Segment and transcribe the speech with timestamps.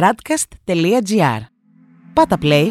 [0.00, 1.40] radcast.gr.
[2.12, 2.70] Πάτα play.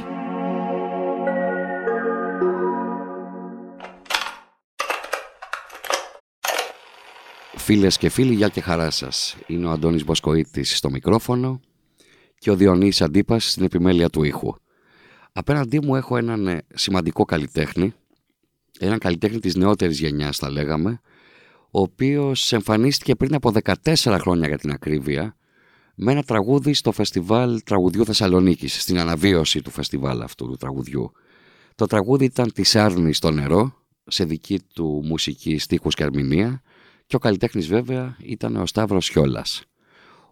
[7.56, 9.36] Φίλες και φίλοι, γεια και χαρά σας.
[9.48, 11.60] Είναι ο Αντώνης Μποσκοίτης στο μικρόφωνο
[12.38, 14.54] και ο Διονύης Αντίπας στην επιμέλεια του ήχου.
[15.34, 17.94] Απέναντί μου έχω έναν ε, σημαντικό καλλιτέχνη,
[18.80, 21.00] έναν καλλιτέχνη της νεότερης γενιάς θα λέγαμε,
[21.72, 23.52] ο οποίος εμφανίστηκε πριν από
[23.84, 25.36] 14 χρόνια για την ακρίβεια,
[25.96, 31.12] με ένα τραγούδι στο φεστιβάλ τραγουδιού Θεσσαλονίκης, στην αναβίωση του φεστιβάλ αυτού του τραγουδιού.
[31.76, 33.74] Το τραγούδι ήταν «Της Άρνη στο νερό»,
[34.08, 36.62] σε δική του μουσική στίχους και ερμηνεία
[37.06, 39.64] και ο καλλιτέχνης βέβαια ήταν ο Σταύρος Σιόλας.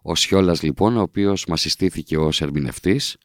[0.02, 3.16] Ο Σιόλας λοιπόν, ο οποίος μας συστήθηκε ως ερμηνευτής,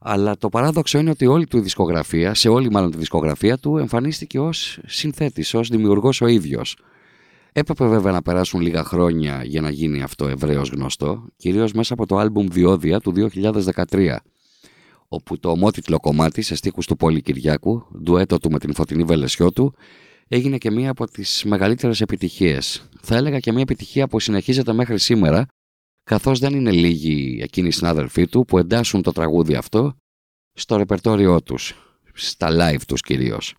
[0.00, 3.76] αλλά το παράδοξο είναι ότι όλη του η δισκογραφία, σε όλη μάλλον τη δισκογραφία του,
[3.76, 6.76] εμφανίστηκε ως συνθέτης, ως δημιουργός ο ίδιος.
[7.58, 12.06] Έπρεπε βέβαια να περάσουν λίγα χρόνια για να γίνει αυτό ευρέως γνωστό, κυρίως μέσα από
[12.06, 13.12] το άλμπουμ Διόδια του
[13.90, 14.16] 2013,
[15.08, 19.72] όπου το ομότιτλο κομμάτι σε στίχους του Πόλη Κυριάκου, ντουέτο του με την Φωτεινή Βελεσιώτου,
[20.28, 22.88] έγινε και μία από τις μεγαλύτερες επιτυχίες.
[23.00, 25.46] Θα έλεγα και μία επιτυχία που συνεχίζεται μέχρι σήμερα,
[26.02, 29.96] καθώς δεν είναι λίγοι εκείνοι οι συνάδελφοί του που εντάσσουν το τραγούδι αυτό
[30.52, 31.74] στο ρεπερτόριό τους,
[32.14, 33.54] στα live τους κυρίως.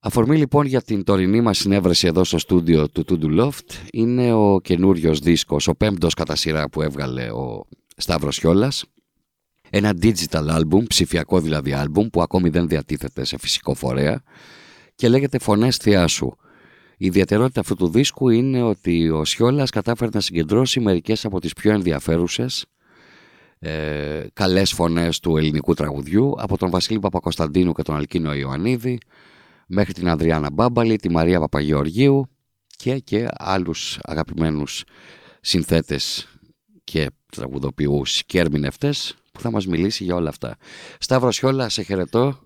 [0.00, 4.60] Αφορμή λοιπόν για την τωρινή μας συνέβρεση εδώ στο στούντιο του To Loft είναι ο
[4.60, 7.64] καινούριος δίσκος, ο πέμπτος κατά σειρά που έβγαλε ο
[7.96, 8.84] Σταύρος Χιόλας.
[9.70, 14.22] Ένα digital album, ψηφιακό δηλαδή album που ακόμη δεν διατίθεται σε φυσικό φορέα
[14.94, 16.32] και λέγεται «Φωνές Θεάσου».
[16.96, 21.52] Η ιδιαιτερότητα αυτού του δίσκου είναι ότι ο Σιόλας κατάφερε να συγκεντρώσει μερικές από τις
[21.52, 22.66] πιο ενδιαφέρουσες
[23.58, 28.98] ε, καλές φωνές του ελληνικού τραγουδιού από τον Βασίλη Παπακοσταντίνου και τον Αλκίνο Ιωαννίδη
[29.68, 32.28] μέχρι την Ανδριάνα Μπάμπαλη, τη Μαρία Παπαγεωργίου
[32.76, 34.84] και, και άλλους αγαπημένους
[35.40, 36.28] συνθέτες
[36.84, 40.56] και τραγουδοποιούς και ερμηνευτές που θα μας μιλήσει για όλα αυτά.
[40.98, 42.38] Σταύρο Σιόλα, σε χαιρετώ,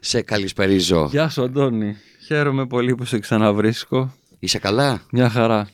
[0.00, 1.08] σε καλησπερίζω.
[1.10, 4.14] Γεια σου Αντώνη, χαίρομαι πολύ που σε ξαναβρίσκω.
[4.38, 5.68] Είσαι καλά; Μια χαρά,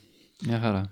[0.47, 0.91] μια χαρά.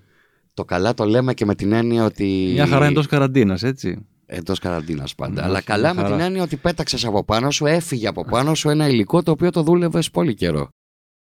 [0.54, 2.50] Το καλά το λέμε και με την έννοια ότι...
[2.52, 4.06] Μια χαρά εντός καραντίνας, έτσι.
[4.30, 5.44] Εντός καραντίνας πάντα.
[5.44, 8.88] Αλλά καλά με την έννοια ότι πέταξες από πάνω σου, έφυγε από πάνω σου ένα
[8.88, 10.68] υλικό το οποίο το δούλευες πολύ καιρό.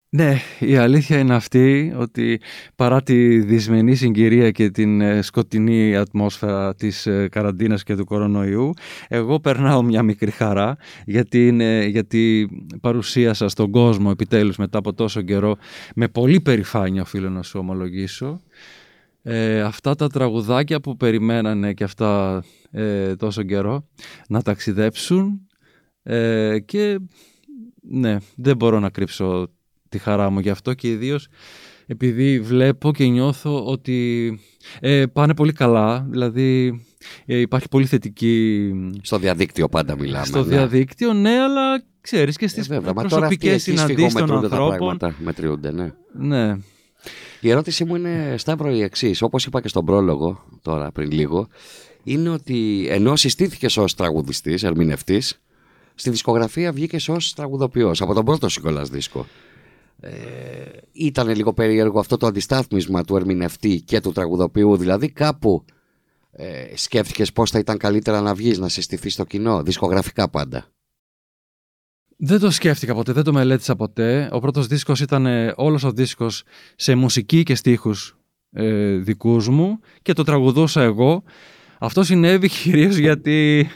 [0.09, 2.41] Ναι, η αλήθεια είναι αυτή ότι
[2.77, 8.73] παρά τη δυσμενή συγκυρία και την ε, σκοτεινή ατμόσφαιρα της ε, καραντίνας και του κορονοϊού
[9.09, 10.77] εγώ περνάω μια μικρή χαρά
[11.07, 12.49] γιατί, είναι, γιατί
[12.81, 15.57] παρουσίασα στον κόσμο επιτέλους μετά από τόσο καιρό
[15.95, 18.41] με πολύ περηφάνεια οφείλω να σου ομολογήσω
[19.23, 23.89] ε, αυτά τα τραγουδάκια που περιμένανε και αυτά ε, τόσο καιρό
[24.29, 25.47] να ταξιδέψουν
[26.03, 26.99] ε, και
[27.83, 29.51] ναι, δεν μπορώ να κρύψω
[29.89, 31.29] τη χαρά μου γι' αυτό και ιδίως
[31.87, 34.39] επειδή βλέπω και νιώθω ότι
[34.81, 36.81] ε, πάνε πολύ καλά, δηλαδή
[37.27, 38.73] ε, υπάρχει πολύ θετική...
[39.03, 40.25] Στο διαδίκτυο πάντα μιλάμε.
[40.25, 40.45] Στο ναι.
[40.45, 44.99] διαδίκτυο, ναι, αλλά ξέρεις και στις ε, προσωπικές συναντήσεις των ανθρώπων.
[44.99, 45.93] Τα μετριούνται, ναι.
[46.13, 46.57] Ναι,
[47.41, 49.23] η ερώτησή μου είναι, Σταύρο, η εξής.
[49.23, 51.49] Όπως είπα και στον πρόλογο τώρα πριν λίγο,
[52.05, 55.41] είναι ότι ενώ συστήθηκες ως τραγουδιστής, ερμηνευτής,
[55.95, 59.27] στη δισκογραφία βγήκες ως τραγουδοποιός από τον πρώτο Σικολά δίσκο.
[60.01, 60.11] Ε,
[60.93, 65.65] ήταν λίγο περίεργο αυτό το αντιστάθμισμα του ερμηνευτή και του τραγουδοποιού, δηλαδή κάπου
[66.33, 70.67] ε, σκέφτηκες πώς θα ήταν καλύτερα να βγεις, να συστηθείς στο κοινό, δισκογραφικά πάντα.
[72.17, 74.29] Δεν το σκέφτηκα ποτέ, δεν το μελέτησα ποτέ.
[74.33, 76.43] Ο πρώτος δίσκος ήταν ε, όλος ο δίσκος
[76.77, 78.17] σε μουσική και στίχους
[78.51, 81.23] ε, δικούς μου και το τραγουδούσα εγώ.
[81.85, 83.71] Αυτό συνέβη κυρίως γιατί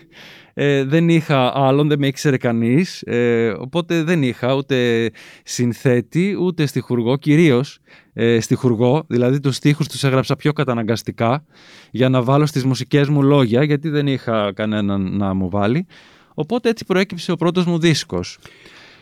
[0.55, 5.11] ε, δεν είχα άλλον, δεν με ήξερε κανείς, ε, οπότε δεν είχα ούτε
[5.45, 7.79] συνθέτη, ούτε στιχουργό, κυρίως
[8.13, 11.45] ε, στιχουργό, δηλαδή τους στίχους τους έγραψα πιο καταναγκαστικά
[11.91, 15.87] για να βάλω στις μουσικές μου λόγια, γιατί δεν είχα κανέναν να μου βάλει.
[16.35, 18.39] Οπότε έτσι προέκυψε ο πρώτος μου δίσκος.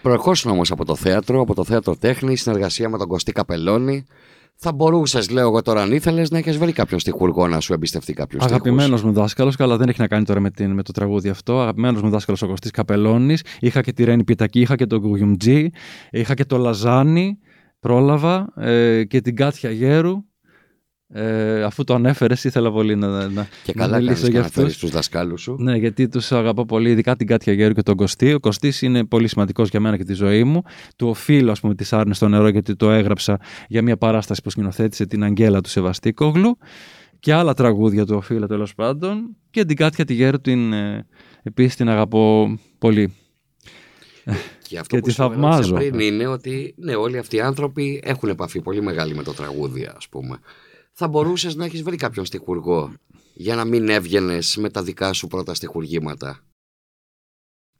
[0.02, 4.06] Προερχόσουν όμως από το θέατρο, από το θέατρο τέχνης, συνεργασία με τον Κωστή Καπελώνη.
[4.56, 8.12] Θα μπορούσες, λέω εγώ τώρα, αν ήθελες να έχεις βρει κάποιον στιχουργό να σου εμπιστευτεί
[8.12, 11.28] κάποιος Αγαπημένος μου δάσκαλος, καλά δεν έχει να κάνει τώρα με, την, με το τραγούδι
[11.28, 11.60] αυτό.
[11.60, 13.42] Αγαπημένος μου δάσκαλος ο Κωστής Καπελώνης.
[13.60, 15.70] Είχα και τη Ρένι Πιτακή, είχα και τον Γκουγιουμτζή,
[16.10, 17.38] είχα και το Λαζάνι.
[17.80, 20.24] Πρόλαβα ε, και την Κάτια Γέρου
[21.08, 24.78] ε, αφού το ανέφερες, ήθελα πολύ να, να, και καλά μιλήσω για αυτούς.
[24.78, 25.56] τους δασκάλους σου.
[25.58, 28.32] Ναι, γιατί τους αγαπώ πολύ, ειδικά την Κάτια Γέρου και τον Κωστή.
[28.32, 30.62] Ο Κωστής είναι πολύ σημαντικός για μένα και τη ζωή μου.
[30.96, 34.50] Του οφείλω, ας πούμε, τη Άρνη στο νερό, γιατί το έγραψα για μια παράσταση που
[34.50, 36.58] σκηνοθέτησε την Αγγέλα του Σεβαστίκογλου.
[37.20, 39.36] Και άλλα τραγούδια του οφείλω τέλος πάντων.
[39.50, 41.06] Και την Κάτια τη Γέρου την, ε,
[41.42, 43.14] επίσης την αγαπώ πολύ.
[44.68, 45.74] Και αυτό και που τη θαυμάζω.
[45.74, 49.88] πριν είναι ότι ναι, όλοι αυτοί οι άνθρωποι έχουν επαφή πολύ μεγάλη με το τραγούδι,
[49.96, 50.38] ας πούμε
[50.96, 52.92] θα μπορούσες να έχεις βρει κάποιον στιχουργό
[53.34, 56.40] για να μην έβγαινες με τα δικά σου πρώτα στοιχουργήματα.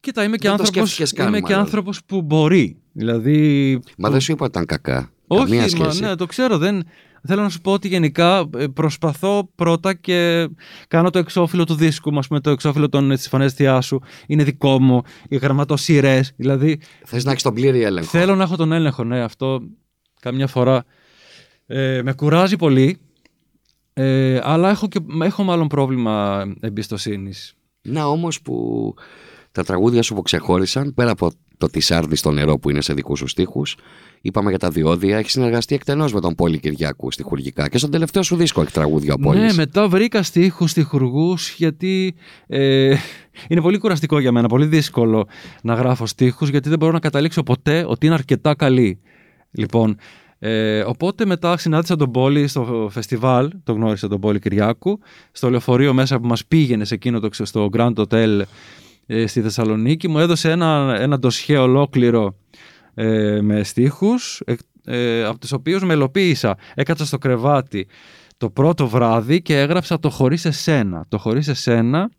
[0.00, 1.60] Κοίτα, είμαι και, Δεν το άνθρωπος, σκέφτηκες καν, είμαι και μάλλον.
[1.60, 2.76] άνθρωπος που μπορεί.
[2.92, 3.80] Δηλαδή...
[3.98, 5.12] Μα δεν σου είπα ότι ήταν κακά.
[5.26, 6.00] Όχι, Καμία μα, σχέση.
[6.00, 6.58] ναι, το ξέρω.
[6.58, 6.86] Δεν...
[7.26, 10.48] Θέλω να σου πω ότι γενικά ε, προσπαθώ πρώτα και
[10.88, 14.00] κάνω το εξώφυλλο του δίσκου μου, ας πούμε, το εξώφυλλο των της φωνές θεία σου.
[14.26, 16.32] Είναι δικό μου, οι γραμματοσυρές.
[16.36, 18.08] Δηλαδή, Θες να έχεις τον πλήρη έλεγχο.
[18.10, 19.60] θέλω να έχω τον έλεγχο, ναι, αυτό
[20.20, 20.84] καμιά φορά
[21.66, 22.98] ε, με κουράζει πολύ.
[23.96, 27.54] Ε, αλλά έχω, και, έχω μάλλον πρόβλημα εμπιστοσύνης.
[27.82, 28.94] Να όμως που
[29.52, 33.18] τα τραγούδια σου που ξεχώρισαν, πέρα από το Τισάρδι στο νερό που είναι σε δικούς
[33.18, 33.76] σου στίχους,
[34.20, 38.22] είπαμε για τα διόδια, έχεις συνεργαστεί εκτενώς με τον Πόλη Κυριάκου στιχουργικά και στον τελευταίο
[38.22, 39.42] σου δίσκο έχει τραγούδια ο Πόλης.
[39.42, 42.14] Ναι, μετά βρήκα στίχους, στιχουργούς, γιατί
[42.46, 42.96] ε,
[43.48, 45.28] είναι πολύ κουραστικό για μένα, πολύ δύσκολο
[45.62, 49.00] να γράφω στίχους, γιατί δεν μπορώ να καταλήξω ποτέ ότι είναι αρκετά καλή.
[49.50, 49.96] Λοιπόν,
[50.38, 55.00] ε, οπότε μετά συνάντησα τον Πόλη στο φεστιβάλ, το γνώρισα τον Πόλη Κυριάκου,
[55.32, 58.40] στο λεωφορείο μέσα που μας πήγαινε σε εκείνο το, ξε- στο Grand Hotel
[59.06, 62.36] ε, στη Θεσσαλονίκη, μου έδωσε ένα, ένα ντοσιέ ολόκληρο
[62.94, 64.54] ε, με στίχους, ε,
[64.84, 66.56] ε, από τους οποίους μελοποίησα.
[66.74, 67.86] Έκατσα στο κρεβάτι
[68.36, 71.04] το πρώτο βράδυ και έγραψα το «Χωρίς εσένα».
[71.08, 72.10] Το «Χωρίς εσένα»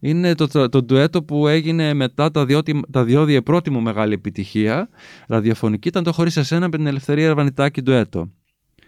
[0.00, 4.14] είναι το, το, το ντουέτο που έγινε μετά τα, διότι, τα διόδια πρώτη μου μεγάλη
[4.14, 4.88] επιτυχία
[5.28, 8.30] ραδιοφωνική ήταν το «Χωρίς εσένα» με την Ελευθερία Ερβανιτάκη ντουέτο.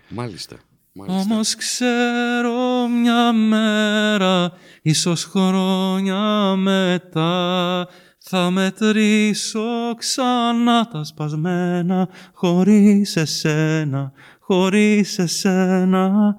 [0.08, 0.56] Μάλιστα.
[0.92, 1.20] μάλιστα.
[1.20, 4.52] Όμως ξέρω μια μέρα,
[4.82, 16.34] ίσως χρόνια μετά, θα μετρήσω ξανά τα σπασμένα, χωρίς εσένα, χωρίς εσένα.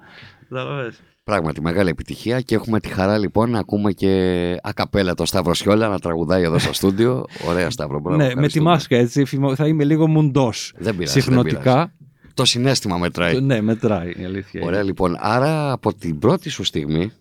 [0.48, 1.00] Καταλαβες.
[1.24, 5.88] Πράγματι, μεγάλη επιτυχία και έχουμε τη χαρά λοιπόν να ακούμε και ακαπέλα το Σταύρο Σιόλα
[5.88, 7.24] να τραγουδάει εδώ στο στούντιο.
[7.48, 8.16] Ωραία Σταύρο, μπράβο.
[8.16, 8.70] ναι, με τη ευχαριστούμε.
[8.70, 10.72] μάσκα έτσι, φημο- θα είμαι λίγο μουντός.
[10.76, 11.92] Δεν πειράζει, δεν Συχνοτικά.
[12.34, 13.40] Το συνέστημα μετράει.
[13.40, 14.60] Ναι, μετράει η αλήθεια.
[14.60, 14.64] είναι.
[14.68, 17.12] Ωραία λοιπόν, άρα από την πρώτη σου στιγμή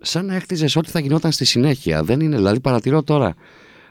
[0.00, 2.02] σαν να έχτιζες ό,τι θα γινόταν στη συνέχεια.
[2.02, 3.34] Δεν είναι, δηλαδή παρατηρώ τώρα.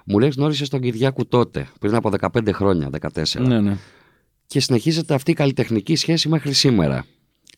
[0.05, 3.23] Μου λέει γνώρισες τον Κυριάκου τότε, πριν από 15 χρόνια, 14.
[3.39, 3.77] Ναι, ναι.
[4.47, 7.05] Και συνεχίζεται αυτή η καλλιτεχνική σχέση μέχρι σήμερα.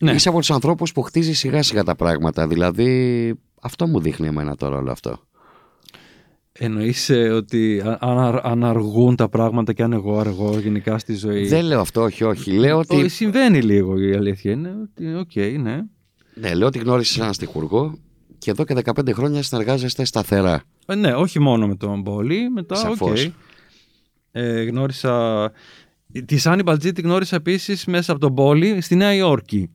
[0.02, 0.12] Ναι.
[0.12, 2.46] Είσαι από τους ανθρώπους που χτίζει σιγά σιγά τα πράγματα.
[2.46, 5.20] Δηλαδή, αυτό μου δείχνει εμένα τώρα όλο αυτό.
[6.52, 11.14] Εννοείς ε, ότι α- αν, αν αργούν τα πράγματα και αν εγώ αργώ γενικά στη
[11.14, 12.50] ζωή; Δεν λέω αυτό, όχι, όχι.
[12.50, 15.80] Λέω ότι, Όχι, συμβαίνει λίγο η αλήθεια είναι ότι οκ, ναι.
[16.34, 17.98] ναι, λέω ότι γνώρισε έναν στιχουργό
[18.38, 20.62] και εδώ και 15 χρόνια συνεργάζεστε σταθερά.
[20.86, 22.80] Ε, ναι, όχι μόνο με τον Πόλη, μετά οκ.
[22.80, 23.30] Σαφώς.
[24.32, 25.52] Ε, γνώρισα...
[26.24, 29.70] Τη Σάνι Μπαλτζή τη γνώρισα επίσης μέσα από τον Πόλη στη Νέα Υόρκη.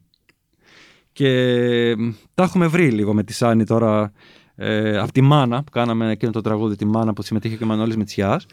[1.16, 4.12] Και μ, τα έχουμε βρει λίγο με τη Σάνι τώρα
[4.56, 7.68] ε, από τη Μάνα που κάναμε εκείνο το τραγούδι τη Μάνα που συμμετείχε και ο
[7.68, 8.46] Μανώλης Μητσιάς.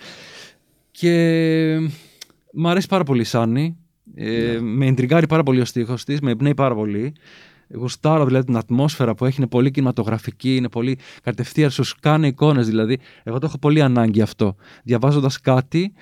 [0.90, 1.10] Και
[1.80, 1.86] μ,
[2.52, 3.76] μ' αρέσει πάρα πολύ η Σάνι.
[4.14, 7.12] Ε, Με εντριγκάρει πάρα πολύ ο στίχος της, με εμπνέει πάρα πολύ.
[7.74, 12.66] Γουστάρω δηλαδή την ατμόσφαιρα που έχει, είναι πολύ κινηματογραφική, είναι πολύ κατευθείαν, σου κάνει εικόνες
[12.66, 12.98] δηλαδή.
[13.22, 14.56] Εγώ το έχω πολύ ανάγκη αυτό.
[14.82, 15.92] Διαβάζοντας κάτι,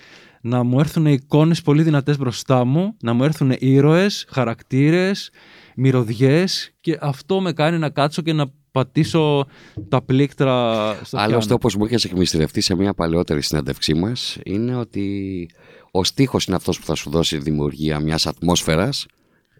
[0.40, 5.30] να μου έρθουν εικόνες πολύ δυνατές μπροστά μου, να μου έρθουν ήρωες, χαρακτήρες,
[5.76, 9.46] μυρωδιές και αυτό με κάνει να κάτσω και να πατήσω
[9.88, 11.60] τα πλήκτρα στο Άλλωστε, πιάνο.
[11.62, 15.48] όπω μου είχες εκμυστηρευτεί σε μια παλαιότερη συνέντευξή μας, είναι ότι
[15.90, 19.06] ο στίχος είναι αυτός που θα σου δώσει δημιουργία μιας ατμόσφαιρας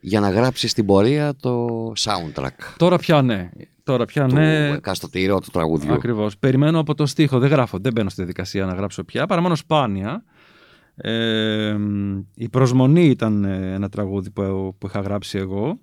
[0.01, 1.67] για να γράψεις την πορεία το
[1.99, 3.51] soundtrack Τώρα πια ναι.
[3.83, 4.69] Τώρα πια του ναι.
[4.69, 5.93] εκάστοτε ήρωα του τραγουδιού.
[5.93, 6.39] Ακριβώς.
[6.39, 7.39] Περιμένω από το στίχο.
[7.39, 10.25] Δεν γράφω, δεν μπαίνω στη διαδικασία να γράψω πια, παρά μόνο σπάνια.
[11.01, 11.77] Ε,
[12.35, 15.81] η προσμονή ήταν ε, ένα τραγούδι που, που είχα γράψει εγώ.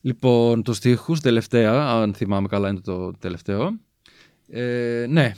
[0.00, 3.78] Λοιπόν, το στίχους, τελευταία, αν θυμάμαι καλά είναι το τελευταίο.
[4.48, 5.32] Ε, ναι.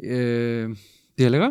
[0.00, 0.66] Ε,
[1.14, 1.48] τι έλεγα;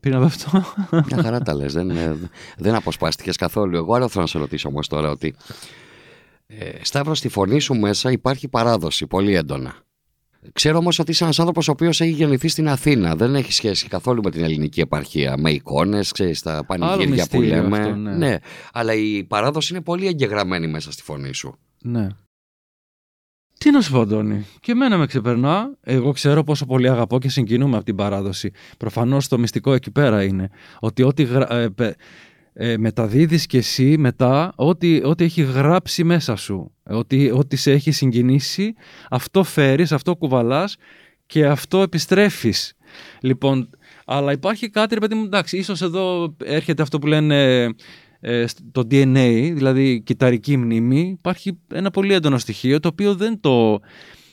[0.00, 0.64] Πριν από αυτό.
[1.08, 2.16] Μια χαρά τα λες, δεν, ε,
[2.56, 3.76] δεν αποσπάστηκες καθόλου.
[3.76, 5.34] Εγώ άλλο θέλω να σε ρωτήσω όμως τώρα ότι
[6.46, 9.85] ε, Σταύρο στη φωνή σου μέσα υπάρχει παράδοση πολύ έντονα.
[10.52, 13.16] Ξέρω όμως ότι είσαι ένας άνθρωπος ο οποίος έχει γεννηθεί στην Αθήνα.
[13.16, 15.34] Δεν έχει σχέση καθόλου με την ελληνική επαρχία.
[15.38, 17.78] Με εικόνες, ξέρεις, τα πανηγύρια που μυστήριο λέμε.
[17.78, 18.36] αυτό, ναι.
[18.72, 21.58] αλλά η παράδοση είναι πολύ εγγεγραμμένη μέσα στη φωνή σου.
[21.82, 22.08] Ναι.
[23.58, 25.76] Τι να σου πω, Αντώνη; Και εμένα με ξεπερνά.
[25.80, 28.52] Εγώ ξέρω πόσο πολύ αγαπώ και συγκινούμε από την παράδοση.
[28.78, 30.50] Προφανώς το μυστικό εκεί πέρα είναι
[30.80, 31.72] ότι ό,τι γρα...
[32.56, 37.56] ε, πε- ε, μεταδίδεις και εσύ μετά, ό,τι, ό,τι έχει γράψει μέσα σου, ό,τι, ό,τι
[37.56, 38.74] σε έχει συγκινήσει,
[39.10, 40.76] αυτό φέρεις, αυτό κουβαλάς
[41.26, 42.74] και αυτό επιστρέφεις.
[43.20, 43.70] Λοιπόν,
[44.06, 47.68] αλλά υπάρχει κάτι, ρε παιδί μου, εντάξει, ίσως εδώ έρχεται αυτό που λένε
[48.20, 53.40] ε, σ- το DNA, δηλαδή κυταρική μνήμη, υπάρχει ένα πολύ έντονο στοιχείο το οποίο δεν
[53.40, 53.78] το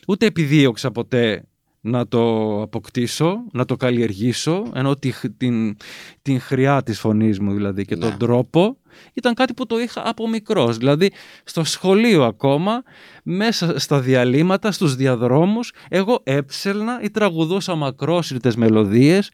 [0.07, 1.43] ούτε επιδίωξα ποτέ
[1.85, 5.77] να το αποκτήσω, να το καλλιεργήσω, ενώ τη, την,
[6.21, 8.01] την χρειά της φωνής μου δηλαδή και Ναι.
[8.01, 8.77] τον τρόπο,
[9.13, 10.77] ήταν κάτι που το είχα από μικρός.
[10.77, 11.11] Δηλαδή
[11.43, 12.83] στο σχολείο ακόμα,
[13.23, 19.31] μέσα στα διαλύματα, στους διαδρόμους, εγώ έψελνα ή τραγουδούσα μακρόσυρτες μελωδίες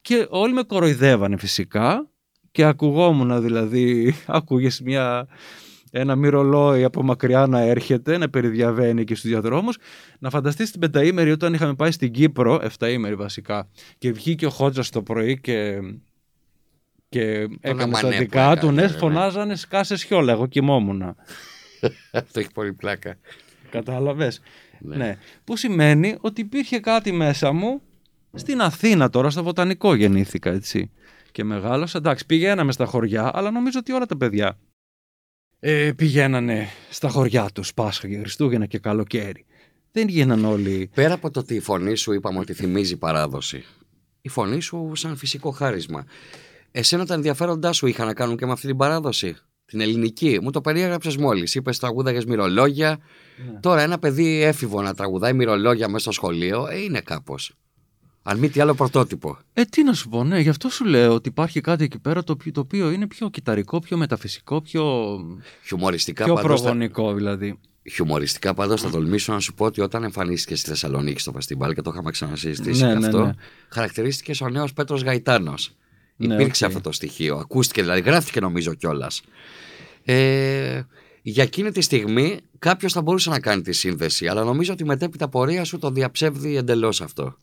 [0.00, 2.08] και όλοι με κοροϊδεύανε φυσικά
[2.52, 5.26] και ακουγόμουν δηλαδή, άκουγες μια,
[5.90, 9.76] ένα μυρολόι από μακριά να έρχεται, να περιδιαβαίνει εκεί στους διαδρόμους.
[10.18, 14.90] Να φανταστείς την πενταήμερη όταν είχαμε πάει στην Κύπρο, εφταήμερη βασικά, και βγήκε ο Χότζας
[14.90, 15.80] το πρωί και,
[17.08, 18.98] και έκανε τα αμανέ που δικά του, έκανε, ναι, ναι.
[18.98, 21.02] φωνάζανε σκάσε σιόλα, εγώ κοιμόμουν.
[22.12, 23.16] Αυτό έχει πολύ πλάκα.
[23.70, 24.40] Κατάλαβες.
[24.80, 24.96] Ναι.
[24.96, 25.16] Ναι.
[25.44, 27.82] Που σημαίνει ότι υπήρχε κάτι μέσα μου
[28.32, 30.90] στην Αθήνα τώρα, στο Βοτανικό γεννήθηκα έτσι.
[31.32, 31.98] Και μεγάλωσα.
[31.98, 34.58] Εντάξει, πηγαίναμε στα χωριά, αλλά νομίζω ότι όλα τα παιδιά
[35.60, 39.44] ε, πηγαίνανε στα χωριά τους Πάσχα και Χριστούγεννα και καλοκαίρι.
[39.92, 40.90] Δεν γίναν όλοι.
[40.94, 43.64] Πέρα από το ότι η φωνή σου είπαμε ότι θυμίζει παράδοση,
[44.20, 46.04] η φωνή σου σαν φυσικό χάρισμα.
[46.70, 50.38] Εσένα τα ενδιαφέροντά σου είχαν να κάνουν και με αυτή την παράδοση, την ελληνική.
[50.42, 51.54] Μου το περιέγραψες μόλις.
[51.54, 52.98] Είπες τραγούδαγες μυρολόγια.
[53.36, 53.60] Ναι.
[53.60, 57.34] Τώρα ένα παιδί έφηβο να τραγουδάει μοιρολόγια μέσα στο σχολείο, ε, είναι κάπως.
[58.28, 59.38] Αν μη τι άλλο πρωτότυπο.
[59.52, 62.24] Ε, τι να σου πω, ναι, γι' αυτό σου λέω ότι υπάρχει κάτι εκεί πέρα
[62.24, 65.16] το, οποίο- το οποίο είναι πιο κυταρικό, πιο μεταφυσικό, πιο,
[65.66, 67.58] Χιουμοριστικά πιο πάντως, θα- προγονικό δηλαδή.
[67.92, 71.82] Χιουμοριστικά πάντως θα τολμήσω να σου πω ότι όταν εμφανίστηκες στη Θεσσαλονίκη στο φεστιβάλ και
[71.82, 73.32] το είχαμε ξανασυζητήσει Ναι, και ναι, αυτό, ναι.
[73.68, 75.76] χαρακτηρίστηκες ο νέος Πέτρος Γαϊτάνος.
[76.16, 76.70] Ναι, Υπήρξε οκ.
[76.70, 77.36] αυτό το στοιχείο.
[77.36, 79.22] Ακούστηκε, δηλαδή γράφτηκε νομίζω κιόλας.
[80.04, 80.82] Ε,
[81.22, 84.86] για εκείνη τη στιγμή κάποιος θα μπορούσε να κάνει τη σύνδεση, αλλά νομίζω ότι η
[84.86, 87.36] μετέπειτα πορεία σου το διαψεύδει εντελώς αυτό.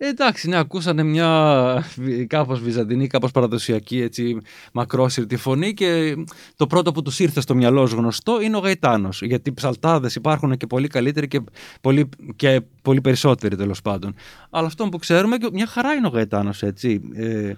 [0.00, 4.36] Ε, εντάξει, ναι, ακούσανε μια βι- κάπως βυζαντινή, κάπως παραδοσιακή, έτσι,
[4.72, 6.14] μακρόσυρτη φωνή και
[6.56, 9.22] το πρώτο που τους ήρθε στο μυαλό ως γνωστό είναι ο Γαϊτάνος.
[9.22, 11.40] Γιατί ψαλτάδες υπάρχουν και πολύ καλύτεροι και
[11.80, 14.14] πολύ, και πολύ περισσότεροι τέλος πάντων.
[14.50, 17.00] Αλλά αυτό που ξέρουμε, και μια χαρά είναι ο Γαϊτάνος, έτσι.
[17.14, 17.52] Ε,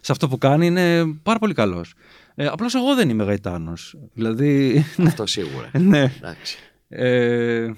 [0.00, 1.94] σε αυτό που κάνει είναι πάρα πολύ καλός.
[2.34, 3.96] Ε, απλώς εγώ δεν είμαι Γαϊτάνος.
[4.14, 5.70] Δηλαδή, Αυτό σίγουρα.
[5.78, 6.12] ναι.
[6.16, 6.56] Εντάξει.
[6.88, 7.70] Ε,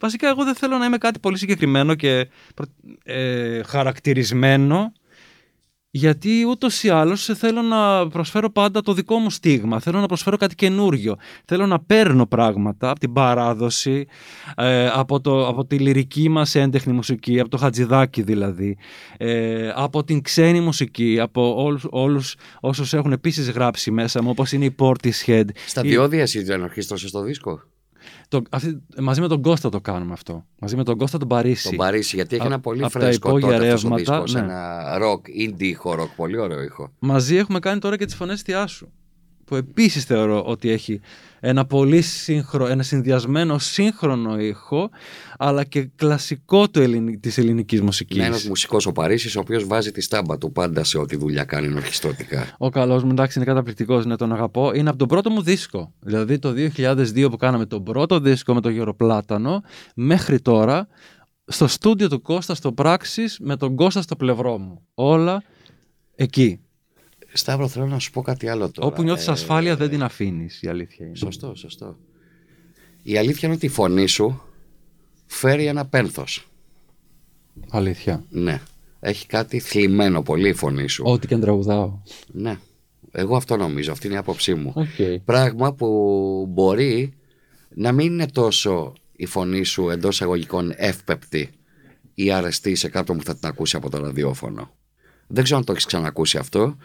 [0.00, 2.68] βασικά εγώ δεν θέλω να είμαι κάτι πολύ συγκεκριμένο και προ-
[3.04, 4.92] ε, χαρακτηρισμένο
[5.90, 10.36] γιατί ούτως ή άλλως θέλω να προσφέρω πάντα το δικό μου στίγμα, θέλω να προσφέρω
[10.36, 14.06] κάτι καινούριο, θέλω να παίρνω πράγματα από την παράδοση,
[14.56, 18.76] ε, από, το, από τη λυρική μας έντεχνη μουσική, από το χατζηδάκι δηλαδή,
[19.16, 24.52] ε, από την ξένη μουσική, από όλους, όλους όσους έχουν επίσης γράψει μέσα μου, όπως
[24.52, 27.62] είναι η Portishead, Στα η- διόδια εσύ δεν ορχήστρωσε το δίσκο;
[28.28, 30.46] Το, αυτή, μαζί με τον Κώστα το κάνουμε αυτό.
[30.60, 31.68] Μαζί με τον Κώστα τον Παρίσι.
[31.68, 34.20] Τον Παρίσι, γιατί έχει Α- ένα πολύ απ' τα φρέσκο υπόγεια τότε αυτός ο ρεύματα,
[34.22, 34.40] δίσκος, ναι.
[34.40, 36.92] Ένα rock, indie ήχο rock, πολύ ωραίο ήχο.
[36.98, 38.88] Μαζί έχουμε κάνει τώρα και τις φωνές θειάσου.
[39.44, 41.00] Που επίσης θεωρώ ότι έχει
[41.48, 44.90] ένα πολύ σύγχρο, ένα συνδυασμένο σύγχρονο ήχο,
[45.38, 48.16] αλλά και κλασικό του ελληνι, της ελληνικής μουσικής.
[48.16, 51.44] Είναι ένα μουσικός ο Παρίσι, ο οποίος βάζει τη στάμπα του πάντα σε ό,τι δουλειά
[51.44, 52.54] κάνει ορχιστρωτικά.
[52.58, 54.72] Ο καλός μου, εντάξει, είναι καταπληκτικός, ναι, τον αγαπώ.
[54.74, 55.92] Είναι από τον πρώτο μου δίσκο.
[56.00, 59.62] Δηλαδή το 2002 που κάναμε τον πρώτο δίσκο με τον Γιώργο Πλάτανο,
[59.94, 60.88] μέχρι τώρα,
[61.46, 64.82] στο στούντιο του Κώστας στο Πράξης, με τον Κώστα στο πλευρό μου.
[64.94, 65.42] Όλα
[66.14, 66.60] εκεί.
[67.36, 68.88] Σταύρο, θέλω να σου πω κάτι άλλο τώρα.
[68.88, 71.16] Όπου νιώθεις Ε, ασφάλεια δεν την αφήνεις, η αλήθεια είναι.
[71.16, 71.96] Σωστό, σωστό.
[73.02, 74.42] Η αλήθεια είναι ότι η φωνή σου
[75.26, 76.48] φέρει ένα πένθος.
[77.70, 78.24] Αλήθεια.
[78.30, 78.60] Ναι.
[79.00, 81.04] Έχει κάτι θλιμμένο πολύ η φωνή σου.
[81.06, 81.98] Ό,τι και αν τραγουδάω.
[82.26, 82.58] Ναι.
[83.12, 84.72] Εγώ αυτό νομίζω, αυτή είναι η άποψή μου.
[84.74, 85.20] Οκ.
[85.24, 87.14] Πράγμα που μπορεί
[87.74, 91.50] να μην είναι τόσο η φωνή σου εντός εισαγωγικών εύπεπτη
[92.14, 94.70] ή αρεστή σε κάποιον που θα την ακούσει από το ραδιόφωνο.
[95.26, 96.76] Δεν ξέρω αν το έχεις ξανακούσει αυτό,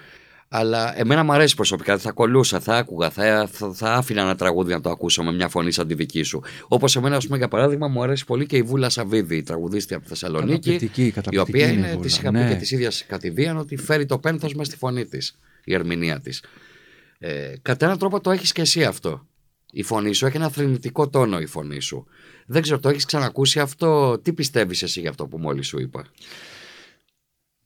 [0.53, 1.97] αλλά εμένα μου αρέσει προσωπικά.
[1.97, 5.47] Θα κολλούσα, θα άκουγα, θα, θα, θα άφηνα ένα τραγούδι να το ακούσω με μια
[5.47, 6.41] φωνή σαν τη δική σου.
[6.67, 9.97] Όπως εμένα, ας πούμε, για παράδειγμα, μου αρέσει πολύ και η Βούλα Σαββίδη, η τραγουδίστρια
[9.97, 10.53] από τη Θεσσαλονίκη.
[10.53, 12.43] Καταπληκτική, Η καταπληκτική οποία είναι η είναι, Βούλα, της είχα ναι.
[12.43, 16.19] πει και της ίδιας κατηδίαν ότι φέρει το πένθος μες στη φωνή της, η ερμηνεία
[16.19, 16.43] της.
[17.19, 19.25] Ε, κατά έναν τρόπο το έχεις και εσύ αυτό.
[19.71, 22.05] Η φωνή σου έχει ένα θρηνητικό τόνο η φωνή σου.
[22.45, 26.05] Δεν ξέρω, το έχεις ξανακούσει αυτό; Τι πιστεύεις εσύ για αυτό που μόλις σου είπα;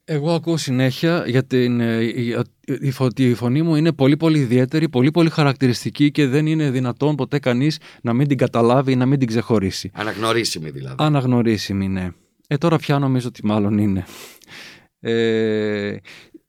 [0.07, 2.35] Εγώ ακούω συνέχεια για την, ε, η,
[2.79, 6.69] η, φω- η φωνή μου είναι πολύ πολύ ιδιαίτερη, πολύ πολύ χαρακτηριστική και δεν είναι
[6.71, 9.91] δυνατόν ποτέ κανείς να μην την καταλάβει ή να μην την ξεχωρίσει.
[9.93, 10.95] Αναγνωρίσιμη δηλαδή.
[10.97, 12.09] Αναγνωρίσιμη, ναι.
[12.47, 14.05] Ε, τώρα πια νομίζω ότι μάλλον είναι.
[14.99, 15.97] Ε,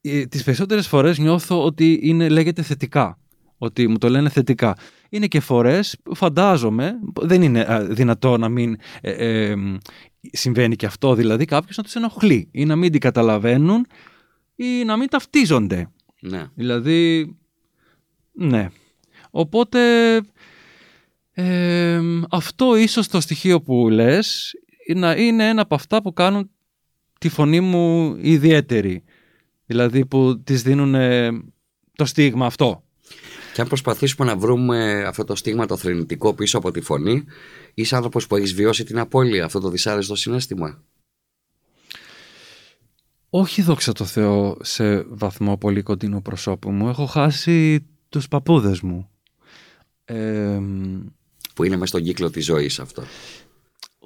[0.01, 3.19] ε, τις περισσότερες φορές νιώθω ότι είναι, λέγεται θετικά.
[3.59, 4.77] Ότι μου το λένε θετικά.
[5.09, 9.77] Είναι και φορές, που φαντάζομαι, δεν είναι α, δυνατό να μην ε, ε, μ,
[10.21, 13.87] συμβαίνει και αυτό, δηλαδή κάποιος να τους ενοχλεί ή να μην την καταλαβαίνουν
[14.55, 15.91] ή να μην ταυτίζονται.
[16.21, 16.47] Ναι.
[16.55, 17.35] Δηλαδή,
[18.33, 18.69] ναι.
[19.31, 19.81] Οπότε,
[21.33, 24.55] ε, αυτό ίσως το στοιχείο που λες
[24.95, 26.51] να είναι ένα από αυτά που κάνουν
[27.19, 29.05] τη φωνή μου ιδιαίτερη.
[29.67, 31.31] Δηλαδή που της δίνουν ε,
[31.93, 32.86] το στίγμα αυτό.
[33.57, 37.25] Και αν προσπαθήσουμε να βρούμε αυτό το στίγμα το θρηνητικό πίσω από τη φωνή,
[37.75, 40.83] είσαι άνθρωπος που έχεις βιώσει την απώλεια, αυτό το δυσάρεστο συνέστημα;
[43.31, 46.89] Όχι δόξα τω Θεώ σε βαθμό πολύ κοντινού προσώπου μου.
[46.89, 49.11] Έχω χάσει τους παππούδες μου.
[50.05, 50.61] Ε,
[51.55, 53.03] που είναι μέσα στον κύκλο της ζωής αυτό.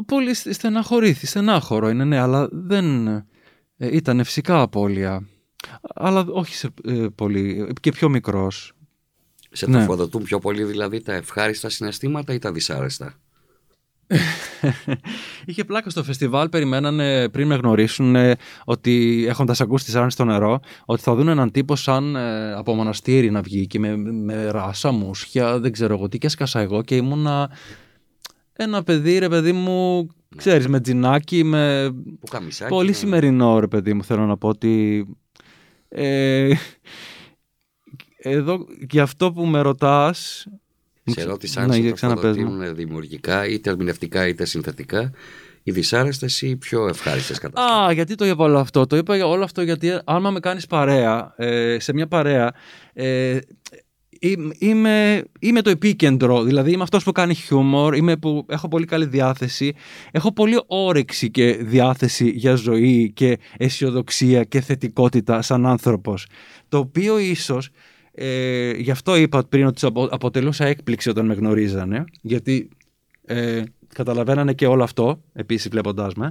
[0.06, 3.26] Πολύ στεναχωρήθη, στενάχωρο είναι, ναι, αλλά δεν ε,
[3.76, 5.28] ήταν φυσικά απώλεια.
[5.80, 8.74] Αλλά όχι σε ε, πολύ, και πιο μικρός.
[9.52, 9.76] Σε ναι.
[9.76, 13.14] τροφοδοτούν πιο πολύ δηλαδή τα ευχάριστα συναισθήματα ή τα δυσάρεστα;
[15.46, 18.16] Είχε πλάκα στο φεστιβάλ, περιμένανε πριν με γνωρίσουν
[18.64, 22.74] ότι έχοντας ακούσει τη Σάραν στο νερό, ότι θα δουν έναν τύπο σαν ε, από
[22.74, 26.82] μοναστήρι να βγει και με, με ράσα, μουσια, δεν ξέρω εγώ τι, και έσκασα εγώ
[26.82, 27.50] και ήμουνα
[28.52, 31.90] ένα παιδί, ρε παιδί μου, ξέρεις, με τζινάκι, με...
[32.68, 32.94] Πολύ ναι.
[32.94, 35.06] σημερινό, ρε παιδί μου, θέλω να πω ότι...
[35.88, 36.52] Ε,
[38.22, 40.46] εδώ, για αυτό που με ρωτάς,
[41.04, 45.12] σε ρώτησαν ναι, αν σε δημιουργικά, είτε ερμηνευτικά είτε συνθετικά,
[45.62, 47.88] οι δυσάρεστες ή οι πιο ευχάριστες καταστάσει.
[47.88, 48.86] Α, γιατί το είπα όλο αυτό.
[48.86, 52.52] Το είπα όλο αυτό γιατί άμα με κάνεις παρέα, ε, σε μια παρέα,
[52.92, 53.38] ε,
[54.58, 56.42] είμαι, είμαι το επίκεντρο.
[56.42, 59.74] Δηλαδή είμαι αυτός που κάνει χιούμορ, είμαι που έχω πολύ καλή διάθεση,
[60.10, 66.26] έχω πολύ όρεξη και διάθεση για ζωή και αισιοδοξία και θετικότητα σαν άνθρωπος.
[66.68, 67.70] Το οποίο ίσως
[68.12, 72.68] ε, γι' αυτό είπα πριν ότι αποτελούσα έκπληξη όταν με γνωρίζανε, γιατί
[73.24, 73.62] ε,
[73.94, 76.28] καταλαβαίνανε και όλο αυτό, επίσης βλέποντάς με.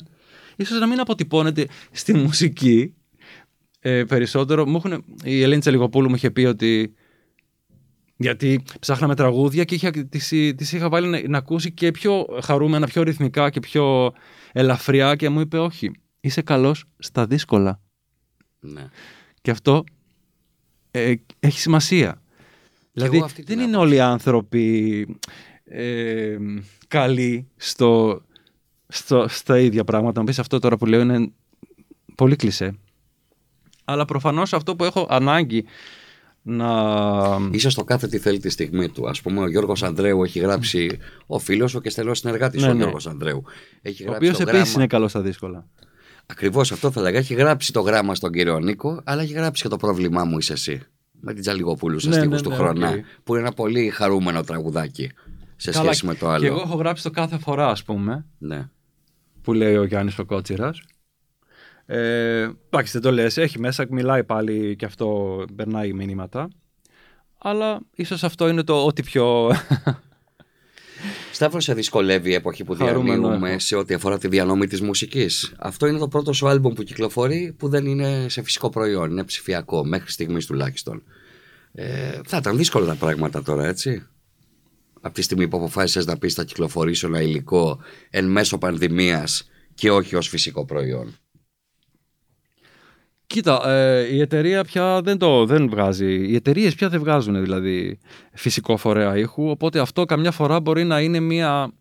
[0.56, 2.94] Ίσως να μην αποτυπώνεται στη μουσική
[3.80, 4.66] ε, περισσότερο.
[4.66, 6.94] Μου έχουν, η Ελένη Τσελιγοπούλου μου είχε πει ότι
[8.18, 12.86] γιατί ψάχναμε τραγούδια και είχα, τις, τις είχα βάλει να, να, ακούσει και πιο χαρούμενα,
[12.86, 14.14] πιο ρυθμικά και πιο
[14.52, 17.82] ελαφριά και μου είπε όχι, είσαι καλός στα δύσκολα.
[18.60, 18.86] Ναι.
[19.42, 19.84] Και αυτό
[20.91, 22.22] ε, έχει σημασία.
[22.93, 25.08] Δηλαδή δεν είναι όλοι οι άνθρωποι
[25.63, 26.38] ε,
[26.88, 28.22] καλοί στο,
[28.88, 30.19] στο, στα ίδια πράγματα.
[30.19, 31.31] Να πεις αυτό τώρα που λέω είναι
[32.15, 32.75] πολύ κλισέ.
[33.86, 35.65] Αλλά προφανώς αυτό που έχω ανάγκη
[36.41, 36.69] να...
[37.52, 39.10] Ίσως το κάθε τι θέλει τη στιγμή του.
[39.10, 42.71] Ας πούμε ο Γιώργος Ανδρέου έχει γράψει, ο φίλος σου και στελός συνεργάτης ναι, ο
[42.71, 42.78] ναι.
[42.78, 43.43] Γιώργος Ανδρέου.
[43.82, 44.71] Έχει ο οποίος επίσης γράμμα...
[44.75, 45.67] είναι καλός στα δύσκολα.
[46.32, 47.18] Ακριβώς αυτό θα λέγα.
[47.18, 50.54] Έχει γράψει το γράμμα στον κύριο Νίκο, αλλά έχει γράψει και το πρόβλημά μου είσαι
[50.54, 50.82] εσύ.
[51.22, 52.94] Με την Τζαλιγοπούλου σε ναι, ναι, του ναι, Χρονά.
[53.24, 55.12] Που είναι ένα πολύ χαρούμενο τραγουδάκι
[55.56, 56.42] σε Καλά, σχέση με το άλλο.
[56.42, 58.26] Και εγώ έχω γράψει το κάθε φορά, ας πούμε.
[58.38, 58.70] Ναι.
[59.42, 60.74] Που λέει ο Γιάννης ο Κότσιρα.
[61.86, 63.38] Ε, εντάξει, δεν το λες.
[63.38, 66.48] Έχει μέσα, μιλάει πάλι και αυτό, περνάει μηνύματα.
[67.38, 69.52] Αλλά ίσως αυτό είναι το ό,τι πιο
[71.39, 75.88] Σταύρος, σε δυσκολεύει η εποχή που διανύουμε σε ό,τι αφορά τη διανομή της μουσικής; Αυτό
[75.88, 79.86] είναι το πρώτο σου άλμπουμ που κυκλοφορεί που δεν είναι σε φυσικό προϊόν, είναι ψηφιακό,
[79.86, 81.04] μέχρι στιγμής τουλάχιστον.
[81.71, 84.08] Ε, θα ήταν δύσκολα τα πράγματα τώρα, έτσι.
[85.02, 89.91] Από τη στιγμή που αποφάσισες να πεις θα κυκλοφορήσω ένα υλικό εν μέσω πανδημίας και
[89.91, 91.17] όχι ως φυσικό προϊόν.
[93.34, 96.30] Κοίτα, ε, η εταιρεία πια δεν το δεν βγάζει.
[96.30, 98.00] Οι εταιρείες πια δεν βγάζουν δηλαδή
[98.34, 99.50] φυσικό φορέα ήχου.
[99.50, 101.72] Οπότε αυτό καμιά φορά μπορεί να είναι μία.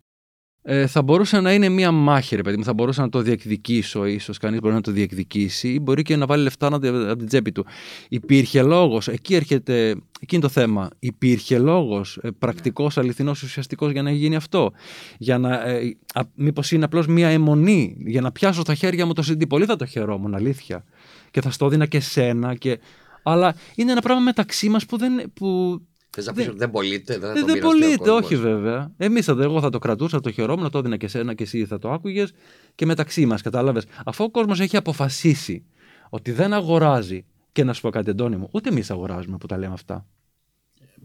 [0.61, 2.63] Ε, θα μπορούσε να είναι μία μάχη, ρε παιδί μου.
[2.63, 6.25] Θα μπορούσα να το διεκδικήσω, ίσως κανείς μπορεί να το διεκδικήσει, ή μπορεί και να
[6.25, 7.65] βάλει λεφτά από την τσέπη του.
[8.09, 9.89] Υπήρχε λόγος, εκεί έρχεται.
[10.21, 10.89] Εκεί είναι το θέμα.
[10.99, 14.71] Υπήρχε λόγος ε, πρακτικός, αληθινός, ουσιαστικός για να γίνει αυτό;
[15.17, 15.67] Για να.
[15.69, 15.97] Ε,
[16.35, 19.47] Μήπως είναι απλώς μία αιμονή για να πιάσω στα χέρια μου το CD.
[19.49, 20.85] Πολύ θα το χαιρόμουν, αλήθεια
[21.31, 22.55] και θα στο έδινα και σένα.
[22.55, 22.79] Και...
[23.23, 25.31] Αλλά είναι ένα πράγμα μεταξύ μας που δεν.
[25.33, 25.79] Που...
[26.09, 28.91] Θες να πεις ότι δεν πωλείται, δεν θα Δεν πωλείται, όχι βέβαια.
[28.97, 31.65] Εμείς θα, εγώ θα το κρατούσα, θα το χαιρόμουν, το έδινα και σένα και εσύ
[31.65, 32.33] θα το άκουγες
[32.75, 33.85] και μεταξύ μας, κατάλαβες.
[34.05, 35.65] Αφού ο κόσμος έχει αποφασίσει
[36.09, 37.25] ότι δεν αγοράζει.
[37.51, 40.05] Και να σου πω κάτι, Αντώνη μου, ούτε εμείς αγοράζουμε που τα λέμε αυτά.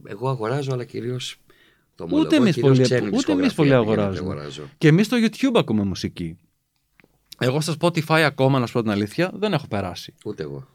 [0.05, 1.37] Εγώ αγοράζω, αλλά κυρίως
[1.95, 2.81] το ούτε εμείς πολύ,
[3.17, 4.49] ούτε εμείς πολύ αγοράζουμε.
[4.79, 6.39] Και εμείς στο YouTube ακούμε μουσική.
[7.45, 10.15] Εγώ στο Spotify ακόμα, να σου πω την αλήθεια, δεν έχω περάσει.
[10.25, 10.67] Ούτε εγώ.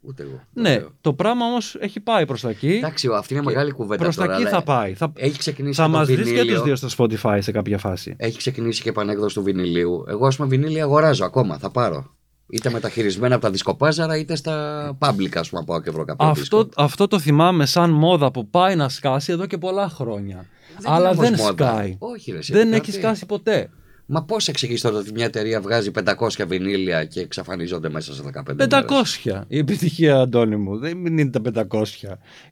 [0.00, 0.40] Ούτε εγώ.
[0.52, 2.72] Ναι, το πράγμα όμως έχει πάει προς τα εκεί.
[2.72, 4.02] Εντάξει, αυτή είναι μεγάλη κουβέντα.
[4.02, 4.94] Προς τα εκεί θα πάει.
[4.94, 8.14] Θα, έχει ξεκινήσει θα μας βρει και τους δύο στο Spotify σε κάποια φάση.
[8.16, 10.04] Έχει ξεκινήσει και επανέκδοση του βινιλίου.
[10.08, 11.58] Εγώ, ας πούμε, βινίλια αγοράζω ακόμα.
[11.58, 12.10] Θα πάρω.
[12.48, 17.06] Είτε μεταχειρισμένα από τα δισκοπάζαρα, είτε στα public, ας πούμε, από και κάποιο αυτό, αυτό
[17.06, 20.46] το θυμάμαι σαν μόδα που πάει να σκάσει εδώ και πολλά χρόνια.
[20.78, 21.96] Δεν Αλλά δεν σκάει.
[21.98, 23.70] Όχι, ρε, δεν έχει σκάσει ποτέ.
[24.14, 28.56] Μα πώς εξηγείς τώρα ότι μια εταιρεία βγάζει 500 βινίλια και εξαφανίζονται μέσα σε 15
[28.56, 28.56] 500.
[28.60, 29.44] Μέρες.
[29.48, 30.78] Η επιτυχία, Αντώνη μου.
[30.78, 31.84] Δεν είναι τα 500.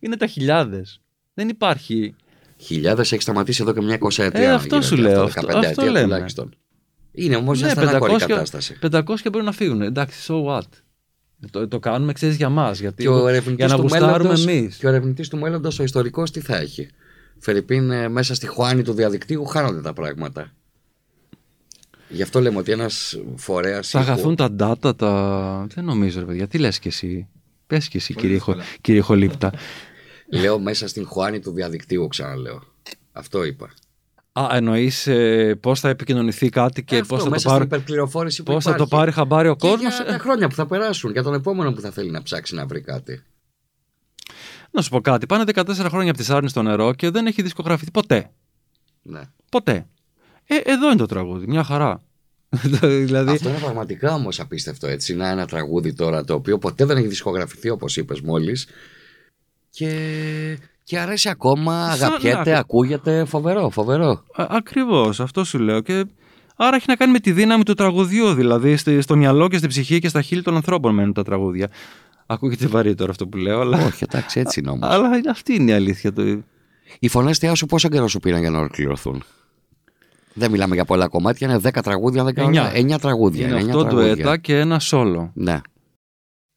[0.01, 1.01] Είναι τα χιλιάδες.
[1.35, 2.15] Δεν υπάρχει.
[2.57, 4.41] Χιλιάδες έχει σταματήσει εδώ και μια 20 ετία.
[4.41, 5.25] Ε, αυτό σου λέω.
[5.25, 6.03] 15 αυτό, αυτό λέμε.
[6.03, 6.55] τουλάχιστον.
[7.13, 8.79] Είναι όμως Ναι, μια στεναχωρή 500 κατάσταση.
[8.91, 9.83] 500 μπορεί να φύγουν.
[9.83, 10.69] Εντάξει, so what;
[11.51, 12.81] Το, το κάνουμε, ξέρεις για μας.
[12.81, 14.77] Γιατί Και ο για ερευνητής να του γουστάρουμε μέλλοντος, εμείς.
[14.77, 16.89] και ο ερευνητής του μέλλοντος, ο ιστορικός, τι θα έχει;
[17.39, 20.53] Φερρυπίν ε, μέσα στη χουάνη του διαδικτύου χάνονται τα πράγματα.
[22.11, 23.89] Γι' αυτό λέμε ότι ένας φορέας...
[23.89, 25.67] Θα ήχου- χαθούν τα data, τα.
[25.75, 26.49] Δεν νομίζω, ρε παιδιά.
[26.49, 27.29] Τι λες κι εσύ;
[27.67, 28.57] Πες κι εσύ, κύριε, Χο...
[28.81, 29.53] κύριε Χολύπτα.
[30.33, 32.63] Λέω μέσα στην χουάνη του διαδικτύου, ξαναλέω.
[33.13, 33.71] Αυτό είπα.
[34.33, 37.65] Α, εννοείς ε, πώς θα επικοινωνηθεί κάτι και Ε, αυτό, πώς θα, το μέσα πάρει,
[37.65, 38.95] στην υπερπληροφόρηση που πώς θα το υπάρχει.
[38.95, 41.81] πάρει χαμπάρι ο Και κόσμος; για τα χρόνια που θα περάσουν, για τον επόμενο που
[41.81, 43.23] θα θέλει να ψάξει να βρει κάτι.
[44.71, 45.27] Να σου πω κάτι.
[45.27, 48.31] Πάνε 14 χρόνια από τη Σάρνη στο νερό και δεν έχει δισκογραφηθεί ποτέ.
[49.03, 49.21] Ναι.
[49.51, 49.87] Ποτέ.
[50.47, 51.47] Ε, εδώ είναι το τραγούδι.
[51.49, 52.01] Μια χαρά.
[53.05, 53.31] δηλαδή.
[53.31, 55.15] Αυτό είναι πραγματικά όμως απίστευτο έτσι.
[55.15, 58.67] Να ένα τραγούδι τώρα το οποίο ποτέ δεν έχει δισκογραφηθεί όπως είπες μόλις.
[59.71, 63.25] Και, και αρέσει ακόμα, Σαν αγαπιέται, να- ακούγεται.
[63.25, 64.25] Φοβερό, φοβερό.
[64.37, 65.81] Ακριβώς, αυτό σου λέω.
[65.81, 66.05] Και
[66.57, 68.35] άρα έχει να κάνει με τη δύναμη του τραγουδιού.
[68.35, 71.69] Δηλαδή στη- στο μυαλό και στην ψυχή και στα χείλη των ανθρώπων μένουν τα τραγούδια.
[72.27, 74.89] Ακούγεται βαρύ τώρα αυτό που λέω, αλλά, Όχι, εντάξει, έτσι είναι όμως.
[74.91, 76.13] αλλά αυτή είναι η αλήθεια.
[76.13, 76.23] Το...
[76.99, 79.23] Οι φωνές θεά σου πόσο καιρό σου πήραν για να ολοκληρωθούν;
[80.35, 82.97] Δεν μιλάμε για πολλά κομμάτια, είναι 10 τραγούδια, δεν κάνω Εννιά.
[82.97, 83.47] 9 τραγούδια.
[83.47, 84.15] Είναι εννιά αυτό τραγούδια.
[84.15, 85.31] ντουέτα και ένα σόλο.
[85.35, 85.61] Ναι.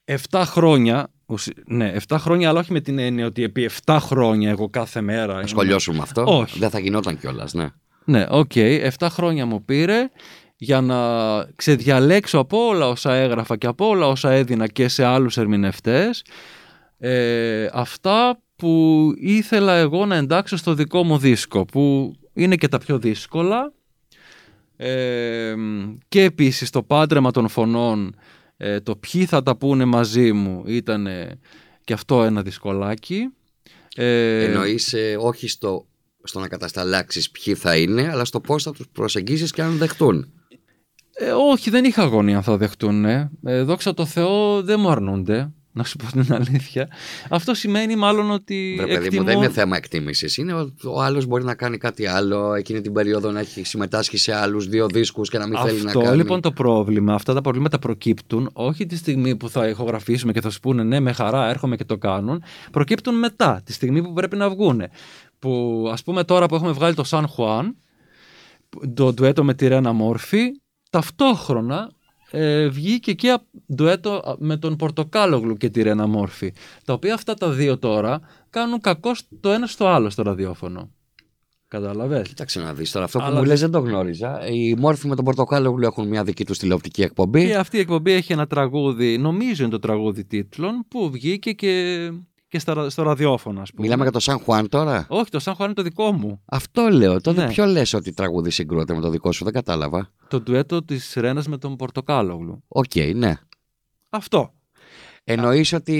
[0.05, 1.07] 7 χρόνια.
[1.25, 5.01] ουσι- Ναι, 7 χρόνια, αλλά όχι με την έννοια ότι επί 7 χρόνια εγώ κάθε
[5.01, 5.25] μέρα.
[5.25, 6.23] Να ήμουν- σχολιάσουμε αυτό.
[6.39, 6.59] Όχι.
[6.59, 7.67] Δεν θα γινόταν κιόλας, ναι.
[8.05, 8.51] Ναι, οκ.
[8.55, 10.09] 7 χρόνια μου πήρε
[10.55, 10.97] για να
[11.55, 16.23] ξεδιαλέξω από όλα όσα έγραφα και από όλα όσα έδινα και σε άλλους ερμηνευτές
[16.97, 22.77] ε, αυτά που ήθελα εγώ να εντάξω στο δικό μου δίσκο που είναι και τα
[22.77, 23.73] πιο δύσκολα
[24.77, 25.53] ε,
[26.07, 28.15] και επίσης το πάντρεμα των φωνών
[28.57, 31.07] ε, το ποιοι θα τα πούνε μαζί μου ήταν
[31.83, 33.29] και αυτό ένα δυσκολάκι
[33.95, 35.85] ε, Εννοείς ε, όχι στο,
[36.23, 40.31] στο να κατασταλάξεις ποιοι θα είναι, αλλά στο πώς θα τους προσεγγίσεις και αν δεχτούν.
[41.13, 43.05] Ε, όχι, δεν είχα αγωνία αν θα δεχτούν.
[43.05, 43.29] Ε.
[43.43, 46.87] δόξα τω Θεώ δεν μου αρνούνται, να σου πω την αλήθεια.
[47.29, 49.23] Αυτό σημαίνει μάλλον ότι Βρε παιδί μου, εκτιμώ...
[49.23, 50.37] δεν είναι θέμα εκτίμησης.
[50.37, 54.17] Είναι ο, ο άλλος μπορεί να κάνει κάτι άλλο, εκείνη την περίοδο να έχει συμμετάσχει
[54.17, 56.17] σε άλλους δύο δίσκους και να μην θέλει να Αυτό κάνει.
[56.17, 60.49] λοιπόν το πρόβλημα, αυτά τα προβλήματα προκύπτουν όχι τη στιγμή που θα ηχογραφήσουμε και θα
[60.49, 64.35] σου πούνε ναι με χαρά έρχομαι και το κάνουν, προκύπτουν μετά, τη στιγμή που πρέπει
[64.35, 64.81] να βγουν.
[65.39, 67.63] Που ας πούμε τώρα που έχουμε βγάλει το San Juan,
[68.93, 70.43] το ντουέτο με τη Ρένα Μόρφη,
[70.89, 71.91] ταυτόχρονα
[72.35, 73.43] ε, βγήκε και α-
[73.75, 76.53] ντουέτο με τον Πορτοκάλογλου και τη Ρένα Μόρφη.
[76.85, 80.91] Τα οποία αυτά τα δύο τώρα κάνουν κακό το ένα στο άλλο στο ραδιόφωνο.
[81.67, 82.27] Κατάλαβες.
[82.27, 83.05] Κοίταξε να δεις τώρα.
[83.05, 84.47] Αυτό που Αλλά μου δι- λες δεν το γνώριζα.
[84.47, 87.45] Η Μόρφη με τον Πορτοκάλογλου έχουν μια δική τους τηλεοπτική εκπομπή.
[87.45, 92.11] Και αυτή η εκπομπή έχει ένα τραγούδι, νομίζω είναι το τραγούδι τίτλων, που βγήκε και,
[92.53, 93.81] και στα, στο ραδιόφωνο, ας πούμε.
[93.83, 96.41] Μιλάμε για το Σαν Χουάν τώρα; Όχι, το Σαν Χουάν είναι το δικό μου.
[96.45, 97.21] Αυτό λέω.
[97.21, 97.47] Τότε Ναι.
[97.47, 100.09] ποιο λες ότι τραγούδι συγκρούεται με το δικό σου, δεν κατάλαβα.
[100.27, 102.63] Το ντουέτο της Ρένας με τον Πορτοκάλογλου.
[102.67, 103.33] Οκ, ναι.
[104.09, 104.53] Αυτό.
[105.23, 105.97] Εννοείς ότι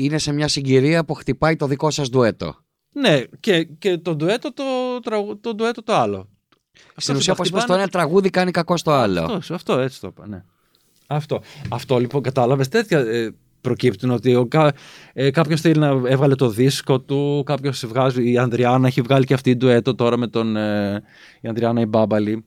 [0.00, 2.56] είναι σε μια συγκυρία που χτυπάει το δικό σας ντουέτο;
[2.92, 4.62] Ναι, και, και το ντουέτο το,
[5.02, 6.28] τραγου- το, ντουέτο το άλλο.
[6.74, 9.20] Στην Αυτό ουσία, το όπως είπες, το χτυπάνε- ένα τραγούδι κάνει κακό στο άλλο.
[9.22, 10.44] Αυτό, αυτό έτσι το είπα, ναι.
[11.06, 11.40] Αυτό.
[11.68, 14.72] Αυτό λοιπόν κατάλαβες τέτοια ε, προκύπτουν ότι ο, κα,
[15.12, 19.34] ε, κάποιος θέλει να έβγαλε το δίσκο του, κάποιος βγάζει, η Ανδριάνα έχει βγάλει και
[19.34, 21.02] αυτή ντουέτο τώρα με τον, ε,
[21.40, 22.44] η Ανδριάνα η Μπάμπαλη.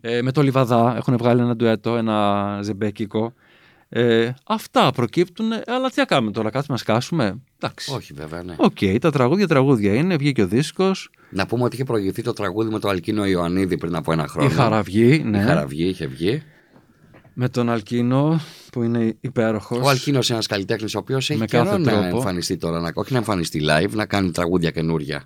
[0.00, 3.32] Ε, με το Λιβαδά έχουν βγάλει ένα ντουέτο, ένα ζεμπέκικο.
[3.92, 7.40] Ε, αυτά προκύπτουν, ε, αλλά τι θα κάνουμε τώρα, κάτσουμε να σκάσουμε.
[7.60, 7.92] Εντάξει.
[7.94, 8.54] Όχι, βέβαια, ναι.
[8.58, 12.70] Οκ, τα τραγούδια τραγούδια είναι, βγήκε ο δίσκος, Να πούμε ότι είχε προηγηθεί το τραγούδι
[12.72, 14.48] με τον Αλκίνοο Ιωαννίδη πριν από ένα χρόνο.
[14.48, 16.42] η Χαραυγή, ναι, Η Χαραυγή είχε βγει.
[17.34, 18.40] Με τον Αλκίνοο
[18.72, 19.78] που είναι υπέροχος.
[19.82, 22.16] Ο Αλκίνοος είναι ένας καλλιτέχνης ο οποίος έχει Με καιρό κάθε να τρόπο.
[22.16, 25.22] εμφανιστεί τώρα, να, όχι να εμφανιστεί live, να κάνει τραγούδια καινούρια.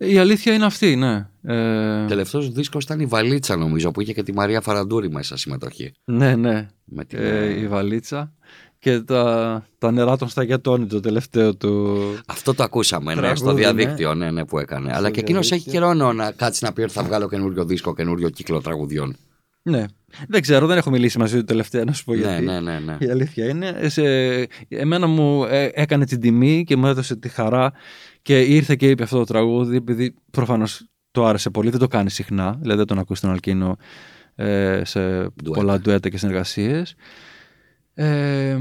[0.00, 1.28] Η αλήθεια είναι αυτή, ναι.
[1.42, 5.92] Ε, Τελευταίος δίσκος ήταν η Βαλίτσα, νομίζω, που είχε και τη Μαρία Φαραντούρη μέσα συμμετοχή.
[6.04, 6.68] ναι, ναι.
[6.84, 8.32] Με την, Ε, η βαλίτσα
[8.78, 11.98] και τα, τα νερά των σταγιατώνει το τελευταίο του.
[12.26, 14.92] Αυτό το ακούσαμε ναι, στο Τραγούδι, διαδίκτυο ναι, ναι, που έκανε.
[14.94, 15.94] Αλλά και εκείνος έχει διαδίκτυο.
[15.96, 19.16] καιρό να- να κάτσει να πει ότι θα βγάλω καινούριο δίσκο, καινούριο κύκλο τραγουδιών.
[19.70, 19.84] Ναι.
[20.28, 22.44] Δεν ξέρω, δεν έχω μιλήσει μαζί του τελευταία να σου πω Ναι, γιατί.
[22.44, 22.96] ναι, ναι, ναι.
[22.98, 24.02] Η αλήθεια είναι, ε, σε,
[24.68, 27.72] εμένα μου ε, έκανε την τιμή και μου έδωσε τη χαρά
[28.22, 32.10] και ήρθε και είπε αυτό το τραγούδι επειδή προφανώς το άρεσε πολύ, δεν το κάνει
[32.10, 33.76] συχνά, δηλαδή δεν τον ακούσει τον Αλκίνο
[34.34, 36.94] ε, σε πολλά ντουέτα και συνεργασίες.
[37.94, 38.56] Ε,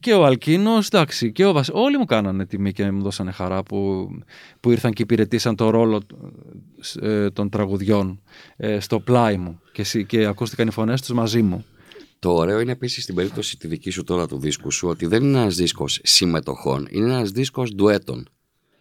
[0.00, 1.68] και ο Αλκίνος, εντάξει, και ο Βασ...
[1.72, 4.08] όλοι μου κάνανε τιμή και μου δώσανε χαρά που,
[4.60, 6.00] που ήρθαν και υπηρετήσαν το ρόλο
[7.00, 8.22] ε, των τραγουδιών
[8.56, 11.64] ε, στο πλάι μου και, συ- και ακούστηκαν οι φωνές τους μαζί μου.
[12.18, 15.22] Το ωραίο είναι επίσης στην περίπτωση τη δική σου τώρα του δίσκου σου ότι δεν
[15.22, 18.28] είναι ένας δίσκος συμμετοχών, είναι ένας δίσκος ντουέτων.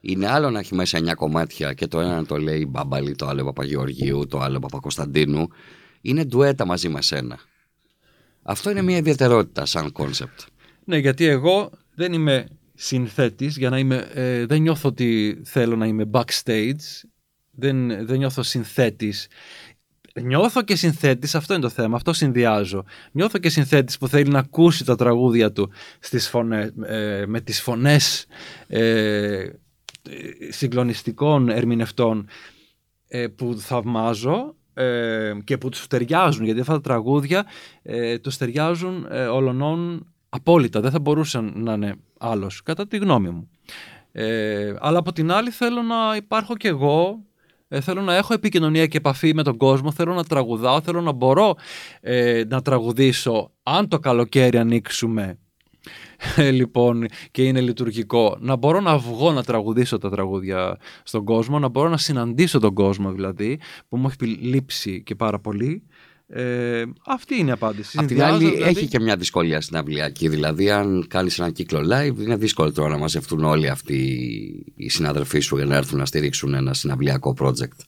[0.02, 3.28] Είναι άλλο να έχει μέσα 9 κομμάτια και το ένα να το λέει Μπαμπαλή, το
[3.28, 5.48] άλλο Παπαγεωργίου, το άλλο Παπακοσταντίνου.
[6.02, 7.40] είναι ντουέτα μαζί με σένα.
[8.44, 10.40] Αυτό είναι μια ιδιαιτερότητα σαν concept.
[10.86, 15.86] Ναι, γιατί εγώ δεν είμαι συνθέτης για να είμαι, ε, δεν νιώθω ότι θέλω να
[15.86, 16.76] είμαι backstage,
[17.52, 19.28] δεν, δεν νιώθω συνθέτης.
[20.16, 22.84] Νιώθω και συνθέτης, αυτό είναι το θέμα, αυτό συνδυάζω.
[23.12, 27.62] Νιώθω και συνθέτης που θέλει να ακούσει τα τραγούδια του στις φωνές, ε, με τις
[27.62, 28.26] φωνές
[28.68, 29.46] ε,
[30.50, 32.28] συγκλονιστικών ερμηνευτών
[33.08, 37.46] ε, που θαυμάζω ε, και που τους ταιριάζουν, γιατί αυτά τα τραγούδια
[37.82, 43.30] ε, τους ταιριάζουν ε, ολονών απόλυτα, δεν θα μπορούσαν να είναι άλλος, κατά τη γνώμη
[43.30, 43.50] μου.
[44.12, 47.20] Ε, αλλά από την άλλη θέλω να υπάρχω κι εγώ,
[47.74, 51.12] ε, θέλω να έχω επικοινωνία και επαφή με τον κόσμο, θέλω να τραγουδάω, θέλω να
[51.12, 51.56] μπορώ
[52.02, 55.38] ε, να τραγουδήσω αν το καλοκαίρι ανοίξουμε.
[56.36, 58.38] Ε, λοιπόν και είναι λειτουργικό.
[58.40, 62.74] Να μπορώ να βγω να τραγουδήσω τα τραγούδια στον κόσμο να μπορώ να συναντήσω τον
[62.74, 65.84] κόσμο δηλαδή που μου έχει λείψει και πάρα πολύ
[66.34, 67.98] ε, αυτή είναι η απάντηση.
[68.00, 68.64] Απ' την άλλη, δηλαδή...
[68.64, 70.28] έχει και μια δυσκολία στην αυλιακή.
[70.28, 73.96] Δηλαδή, αν κάνεις ένα κύκλο live, είναι δύσκολο τώρα να μαζευτούν όλοι αυτοί
[74.76, 77.80] οι συναδελφοί σου για να έρθουν να στηρίξουν ένα συναυλιακό project.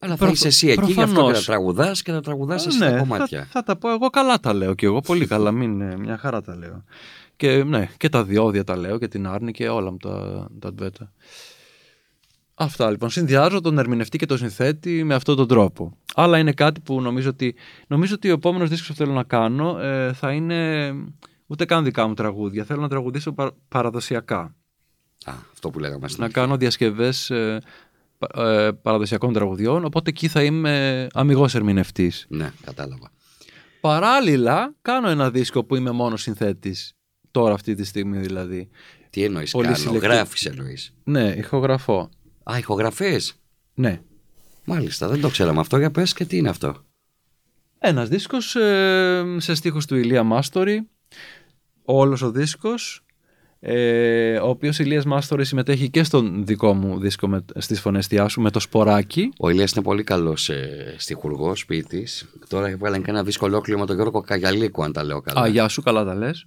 [0.00, 2.90] Αλλά θα είσαι εσύ εκεί γι' αυτό και να τραγουδάς και να τραγουδάς εσύ ναι,
[2.90, 3.40] τα κομμάτια.
[3.40, 5.50] Θα, θα, τα πω εγώ καλά τα λέω και εγώ πολύ καλά.
[5.50, 6.84] Μην, ε, μια χαρά τα λέω.
[7.36, 10.72] Και, ναι, και τα διόδια τα λέω και την άρνη και όλα μου τα, τα
[10.72, 11.12] ντβέτα.
[12.54, 13.10] Αυτά λοιπόν.
[13.10, 15.97] Συνδυάζω τον ερμηνευτή και τον συνθέτη με αυτόν τον τρόπο.
[16.20, 17.54] Αλλά είναι κάτι που νομίζω ότι,
[17.86, 20.90] νομίζω ότι ο επόμενος δίσκος που θέλω να κάνω ε, θα είναι
[21.46, 22.64] ούτε καν δικά μου τραγούδια.
[22.64, 23.34] Θέλω να τραγουδήσω
[23.68, 24.40] παραδοσιακά.
[25.24, 27.60] Α, αυτό που λέγαμε Να κάνω διασκευές ε,
[28.34, 29.84] ε, παραδοσιακών τραγουδιών.
[29.84, 32.26] Οπότε εκεί θα είμαι αμυγός ερμηνευτής.
[32.28, 33.10] Ναι, κατάλαβα.
[33.80, 36.92] Παράλληλα, κάνω ένα δίσκο που είμαι μόνος συνθέτης.
[37.30, 38.68] Τώρα, αυτή τη στιγμή δηλαδή.
[39.10, 40.94] Τι εννοείς, κάνω, γράφεις εννοείς.
[41.04, 42.08] Ναι, ηχογραφώ.
[42.42, 43.40] Α, ηχογραφείς.
[43.74, 44.02] Ναι.
[44.68, 45.78] Μάλιστα, δεν το ξέραμε αυτό.
[45.78, 46.76] Για πες και τι είναι αυτό.
[47.78, 50.88] Ένας δίσκος ε, σε στίχους του Ηλία Μάστορη.
[51.84, 53.02] Όλος ο δίσκος.
[53.60, 58.40] Ε, ο οποίος Ηλίας Μάστορη συμμετέχει και στον δικό μου δίσκο με, στις φωνές σου
[58.40, 59.32] με το σποράκι.
[59.38, 62.28] Ο Ηλίας είναι πολύ καλός ε, στιχουργός, ποιητής.
[62.48, 65.40] Τώρα έβγαλε και ένα δίσκο ολόκληρο με τον Γιώργο Καγιαλίκου αν τα λέω καλά.
[65.40, 66.46] Α, γεια σου, καλά τα λες.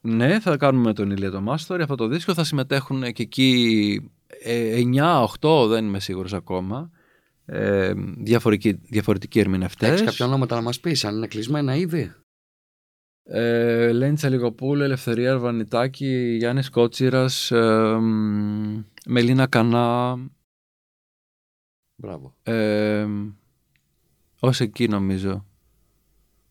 [0.00, 2.34] Ναι, θα κάνουμε τον Ηλία το Μάστορη αυτό το δίσκο.
[2.34, 4.10] Θα συμμετέχουν και εκεί
[5.40, 6.90] 9-8, δεν είμαι σίγουρος ακόμα.
[7.46, 9.88] Ε, διαφορετικοί, διαφορετικοί ερμηνευτές.
[9.88, 12.12] Έχεις κάποια ονόματα να μας πεις, αν είναι κλεισμένα ήδη;
[13.24, 17.98] Ε, Λένη Τσαλιγοπούλου, Ελευθερία Αρβανιτάκη, Γιάννης Κότσιρας, ε,
[19.06, 20.18] Μελίνα Κανά.
[21.96, 22.34] Μπράβο.
[22.42, 23.06] Ε,
[24.40, 25.46] ως εκεί νομίζω.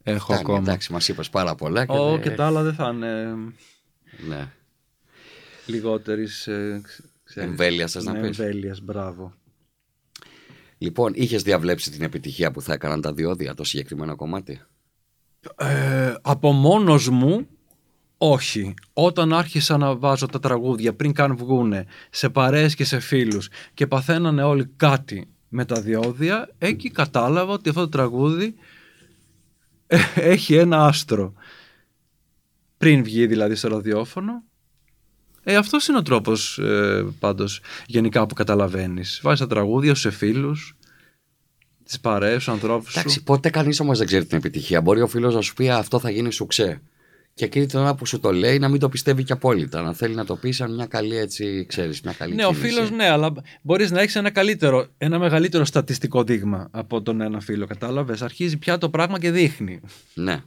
[0.03, 0.57] Έχω ακόμα.
[0.57, 1.85] Εντάξει, μας είπες πάρα πολλά.
[1.85, 3.35] Και, oh, και τα άλλα δεν θα είναι.
[4.27, 4.51] Ναι.
[5.65, 6.27] Λιγότερη.
[6.45, 6.81] Ε,
[7.35, 9.33] εμβέλεια, θες να ναι, πεις; Εμβέλειας, μπράβο.
[10.77, 14.61] Λοιπόν, είχες διαβλέψει την επιτυχία που θα έκαναν τα διόδια το συγκεκριμένο κομμάτι;
[15.55, 17.47] Ε, από μόνος μου,
[18.17, 18.73] όχι.
[18.93, 23.87] Όταν άρχισα να βάζω τα τραγούδια πριν καν βγούνε σε παρέες και σε φίλους και
[23.87, 28.55] παθαίνανε όλοι κάτι με τα διόδια, εκεί κατάλαβα ότι αυτό το τραγούδι
[30.15, 31.33] έχει ένα άστρο.
[32.77, 34.43] Πριν βγει δηλαδή στο ραδιόφωνο.
[35.43, 39.19] Ε, αυτός είναι ο τρόπος ε, πάντως γενικά που καταλαβαίνεις.
[39.23, 40.75] Βάζεις τα τραγούδια σε φίλους,
[41.83, 42.99] τις παρέες, τους ανθρώπους σου.
[42.99, 44.81] Εντάξει, ποτέ κανείς όμως δεν ξέρει την επιτυχία.
[44.81, 46.81] Μπορεί ο φίλος να σου πει Αυτό θα γίνει σου ξέ.
[47.35, 49.81] Και εκείνη την ώρα που σου το λέει να μην το πιστεύει και απόλυτα.
[49.81, 52.59] Να θέλει να το πει σαν μια καλή έτσι, ξέρεις, μια καλή Ναι, κίνηση.
[52.59, 57.21] ο φίλος, ναι, αλλά μπορείς να έχεις ένα καλύτερο, ένα μεγαλύτερο στατιστικό δείγμα από τον
[57.21, 57.65] ένα φίλο.
[57.65, 58.21] Κατάλαβες.
[58.21, 59.79] Αρχίζει πια το πράγμα και δείχνει.
[60.13, 60.41] Ναι.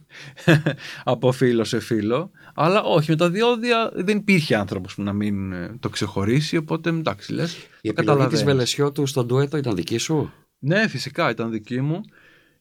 [1.03, 2.31] από φίλο σε φίλο.
[2.55, 6.57] Αλλά όχι, με τα διόδια δεν υπήρχε άνθρωπος που να μην ε, το ξεχωρίσει.
[6.57, 7.57] Οπότε εντάξει, λες.
[7.81, 12.01] Η επιλογή της Βελεσιώτου στον ντουέτο ήταν δική σου; Ναι, φυσικά ήταν δική μου.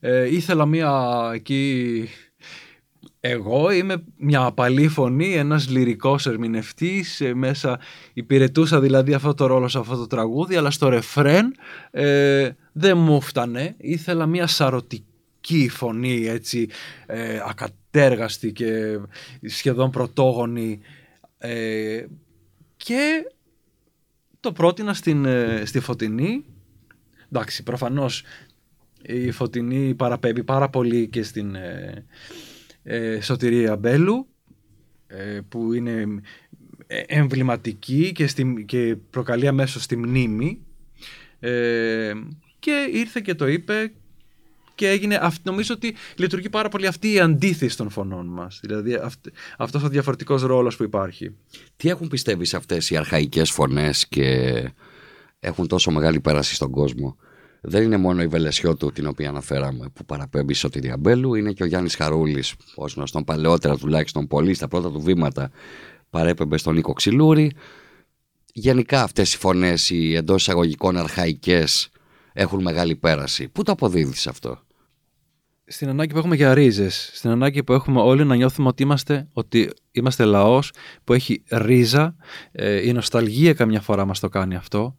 [0.00, 2.08] Ε, ήθελα μία εκεί
[3.28, 7.80] εγώ είμαι μια απαλή φωνή, ένας λυρικός ερμηνευτής, ε, μέσα
[8.12, 11.54] υπηρετούσα δηλαδή αυτό το ρόλο σε αυτό το τραγούδι, αλλά στο ρεφρέν
[11.90, 13.74] ε, δεν μου φτανε.
[13.78, 16.68] Ήθελα μια σαρωτική φωνή, έτσι,
[17.06, 18.98] ε, ακατέργαστη και
[19.42, 20.80] σχεδόν πρωτόγονη
[21.38, 22.04] ε,
[22.76, 23.30] και
[24.40, 26.44] το πρότεινα στην, ε, στη Φωτεινή.
[27.32, 28.24] Εντάξει, προφανώς
[29.02, 31.56] η Φωτεινή παραπέμπει πάρα πολύ και στην
[32.88, 34.27] ε, Σωτηρία Μπέλου
[35.07, 36.22] ε, που είναι
[36.87, 40.61] ε, εμβληματική και, στη, και προκαλεί αμέσως στη μνήμη
[41.40, 42.12] ε,
[42.59, 43.92] και ήρθε και το είπε
[44.75, 48.59] και έγινε, νομίζω ότι λειτουργεί πάρα πολύ αυτή η αντίθεση των φωνών μας.
[48.62, 49.14] Δηλαδή αυ,
[49.59, 51.35] αυτός ο διαφορετικός ρόλος που υπάρχει.
[51.77, 54.53] Τι έχουν πιστεύει αυτές οι αρχαϊκές φωνές και
[55.40, 57.16] έχουν τόσο μεγάλη πέραση στον κόσμο;
[57.68, 61.66] Δεν είναι μόνο η Βελεσιώτου την οποία αναφέραμε που παραπέμπει στο Τυριαμπέλου, είναι και ο
[61.66, 65.50] Γιάννης Χαρούλης, ως γνωστόν παλαιότερα τουλάχιστον πολύ στα πρώτα του βήματα
[66.11, 67.52] παρέπεμπε στον Νίκο Ξυλούρη.
[68.52, 71.88] Γενικά αυτές οι φωνές, οι εντός εισαγωγικών αρχαϊκές,
[72.33, 73.48] έχουν μεγάλη πέραση.
[73.48, 74.59] Πού το αποδίδεις αυτό;
[75.66, 79.29] Στην ανάγκη που έχουμε για ρίζες, στην ανάγκη που έχουμε όλοι να νιώθουμε ότι είμαστε,
[79.33, 80.72] ότι είμαστε λαός
[81.05, 82.16] που έχει ρίζα,
[82.52, 84.96] ε, η νοσταλγία καμιά φορά μας το κάνει αυτό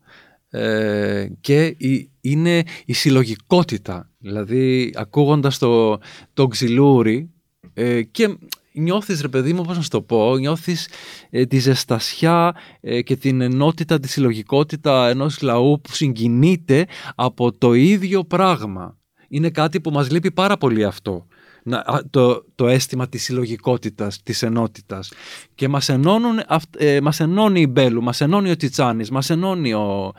[0.49, 5.97] ε, και η, είναι η συλλογικότητα, δηλαδή ακούγοντας το,
[6.33, 7.29] το ξυλούρι
[7.73, 8.37] ε, και
[8.73, 10.89] νιώθεις ρε παιδί μου πώς να σου το πω, νιώθεις
[11.29, 17.73] ε, τη ζεστασιά ε, και την ενότητα, τη συλλογικότητα ενός λαού που συγκινείται από το
[17.73, 18.97] ίδιο πράγμα.
[19.29, 21.27] Είναι κάτι που μας λείπει πάρα πολύ αυτό.
[21.67, 25.11] Να, το, το αίσθημα της συλλογικότητας, της ενότητας.
[25.55, 26.39] Και μας, ενώνουν,
[26.77, 30.13] ε, μας ενώνει η Μπέλου, μας ενώνει ο Τσιτσάνης, μας ενώνει ο,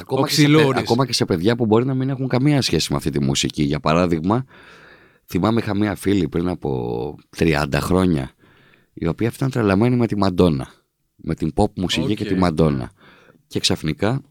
[0.00, 2.96] Ακόμα, και σε, ακόμα και σε παιδιά που μπορεί να μην έχουν καμία σχέση με
[2.96, 3.62] αυτή τη μουσική.
[3.62, 4.44] Για παράδειγμα,
[5.26, 8.30] θυμάμαι είχα μία φίλη πριν από 30 χρόνια
[8.94, 10.68] η οποία ήταν τρελαμένη με τη Μαντόνα.
[11.16, 12.90] Με την pop μουσική και τη Μαντόνα.
[13.46, 14.22] Και ξαφνικά,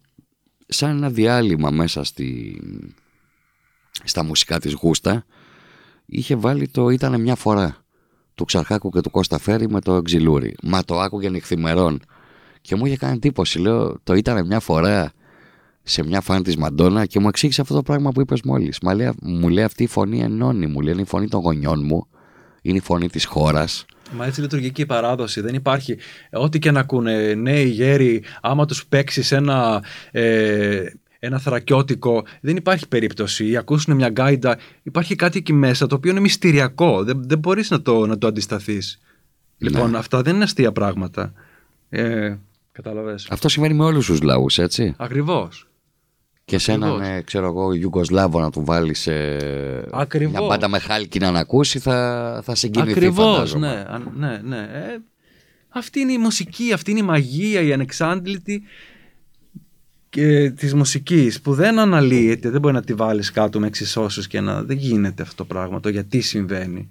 [0.68, 2.62] σαν ένα διάλειμμα μέσα στη,
[4.04, 5.26] στα μουσικά της γούστα,
[6.10, 7.78] είχε βάλει το «Ήτανε μια φορά»
[8.36, 10.56] του Ξαρχάκου και του Κώστα Φέρη με το «Εξιλούρι».
[10.64, 12.02] Μα το άκουγε νυχθημερών.
[12.62, 15.12] Και μου είχε κάνει εντύπωση, λέω, το «Ήτανε μια φορά»
[15.84, 18.80] σε μια φάνη της Μαντόνα και μου εξήγησε αυτό το πράγμα που είπες μόλις.
[19.22, 22.08] Μου λέει αυτή η φωνή ενώνει, μου λέει είναι η φωνή των γονιών μου,
[22.62, 23.86] είναι η φωνή της χώρας.
[24.12, 25.42] Μα έτσι λειτουργεί και η παράδοση.
[25.42, 25.98] Δεν υπάρχει.
[26.32, 29.84] Ό,τι και να ακούνε νέοι γέροι, άμα τους παίξεις ένα.
[30.12, 30.84] Ε,
[31.20, 33.48] ένα θρακιώτικο, δεν υπάρχει περίπτωση.
[33.48, 34.58] Ή ακούσουν μια γκάιντα.
[34.84, 37.04] Υπάρχει κάτι εκεί μέσα το οποίο είναι μυστηριακό.
[37.04, 39.00] Δεν, δεν μπορείς να το, να το αντισταθείς.
[39.58, 39.70] Ναι.
[39.70, 41.34] Λοιπόν, αυτά δεν είναι αστεία πράγματα.
[41.90, 42.36] Ε,
[42.72, 43.28] Καταλαβες.
[43.30, 44.94] Αυτό σημαίνει με όλους τους λαούς, έτσι.
[44.98, 45.68] Ακριβώς.
[46.46, 49.12] Και σε έναν, ε, ξέρω εγώ, Ιουγκοσλάβο να του βάλεις σε
[50.20, 52.92] μια μπάντα με χάλκι να ακούσει, θα, θα συγκινηθεί.
[52.92, 53.84] Ακριβώς, ναι,
[54.16, 54.58] ναι, ναι.
[54.58, 54.98] Ε,
[55.70, 58.64] αυτή είναι η μουσική, αυτή είναι η μαγεία, η ανεξάντλητη
[60.10, 64.42] και της μουσικής που δεν αναλύεται, δεν μπορεί να τη βάλεις κάτω με εξισώσεις και
[64.42, 64.64] να...
[64.64, 66.90] Δεν γίνεται αυτό το πράγμα, το γιατί συμβαίνει.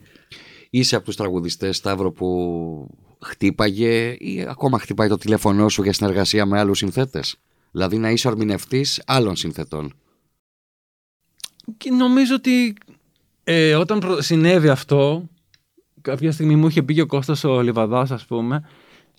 [0.71, 6.47] Είσαι από τους τραγουδιστές, Σταύρο, που χτύπαγε ή ακόμα χτυπάει το τηλέφωνό σου για συνεργασία
[6.47, 7.37] με άλλους συνθέτες;
[7.71, 9.95] Δηλαδή να είσαι ορμηνευτή άλλων συνθετών.
[11.77, 12.75] Και νομίζω ότι
[13.45, 15.29] ε, όταν συνέβη αυτό,
[16.01, 18.69] κάποια στιγμή μου είχε πει και ο Κώστας ο Λιβαδάς ας πούμε,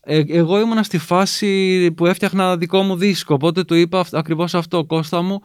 [0.10, 4.86] ε, εγώ ήμουνα στη φάση που έφτιαχνα δικό μου δίσκο, οπότε του είπα ακριβώς αυτό,
[4.86, 5.42] Κώστα μου,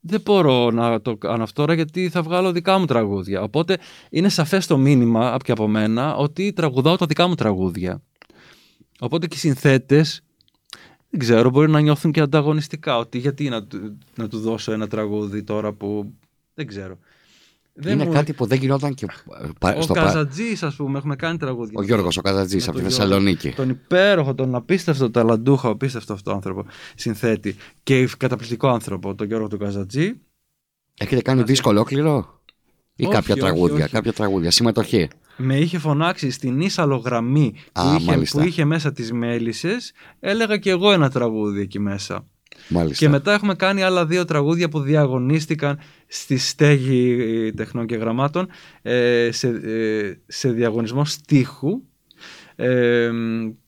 [0.00, 3.42] δεν μπορώ να το κάνω αυτό τώρα γιατί θα βγάλω δικά μου τραγούδια.
[3.42, 3.78] Οπότε
[4.10, 8.02] είναι σαφές το μήνυμα από μένα ότι τραγουδάω τα δικά μου τραγούδια.
[9.00, 10.22] Οπότε και οι συνθέτες
[11.10, 12.98] δεν ξέρω, μπορεί να νιώθουν και ανταγωνιστικά.
[12.98, 13.66] Ότι γιατί να,
[14.16, 16.12] να του δώσω ένα τραγούδι τώρα που.
[16.54, 16.98] Δεν ξέρω.
[17.86, 19.06] Είναι κάτι που δεν γινόταν και.
[19.76, 21.74] Ο στο Καζατζής, ας πούμε, έχουμε κάνει τραγούδια.
[21.76, 23.52] Ο Γιώργος ο Καζατζής από τη Θεσσαλονίκη.
[23.52, 27.56] Τον υπέροχο, τον απίστευτο ταλαντούχο, απίστευτο αυτό άνθρωπο συνθέτη.
[27.82, 30.12] Και καταπληκτικό άνθρωπο, τον Γιώργο του Καζατζή.
[30.98, 32.40] Έχετε κάνει δίσκο ολόκληρο;
[32.96, 33.92] Ή όχι, κάποια όχι, τραγούδια, όχι.
[33.92, 39.12] κάποια τραγούδια, συμμετοχή; Με είχε φωνάξει στην ίσαλο γραμμή που, είχε, που είχε μέσα τις
[39.12, 42.26] μέλισσες έλεγα και εγώ ένα τραγούδι εκεί μέσα
[42.68, 43.04] Μάλιστα.
[43.04, 48.48] και μετά έχουμε κάνει άλλα δύο τραγούδια που διαγωνίστηκαν στη στέγη τεχνών και γραμμάτων
[48.82, 51.82] ε, σε, ε, σε διαγωνισμό στίχου.
[52.56, 53.10] Ε,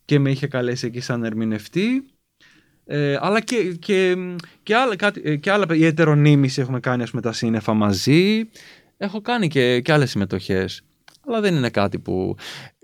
[0.04, 2.04] και με είχε καλέσει εκεί σαν ερμηνευτή.
[2.86, 4.16] Ε, αλλά και, και,
[4.62, 4.94] και, άλλα,
[5.40, 8.48] και άλλα η ετερονίμηση έχουμε κάνει ας πούμε τα σύννεφα μαζί.
[8.96, 10.82] Έχω κάνει και, και άλλες συμμετοχές
[11.26, 12.36] αλλά δεν είναι κάτι που.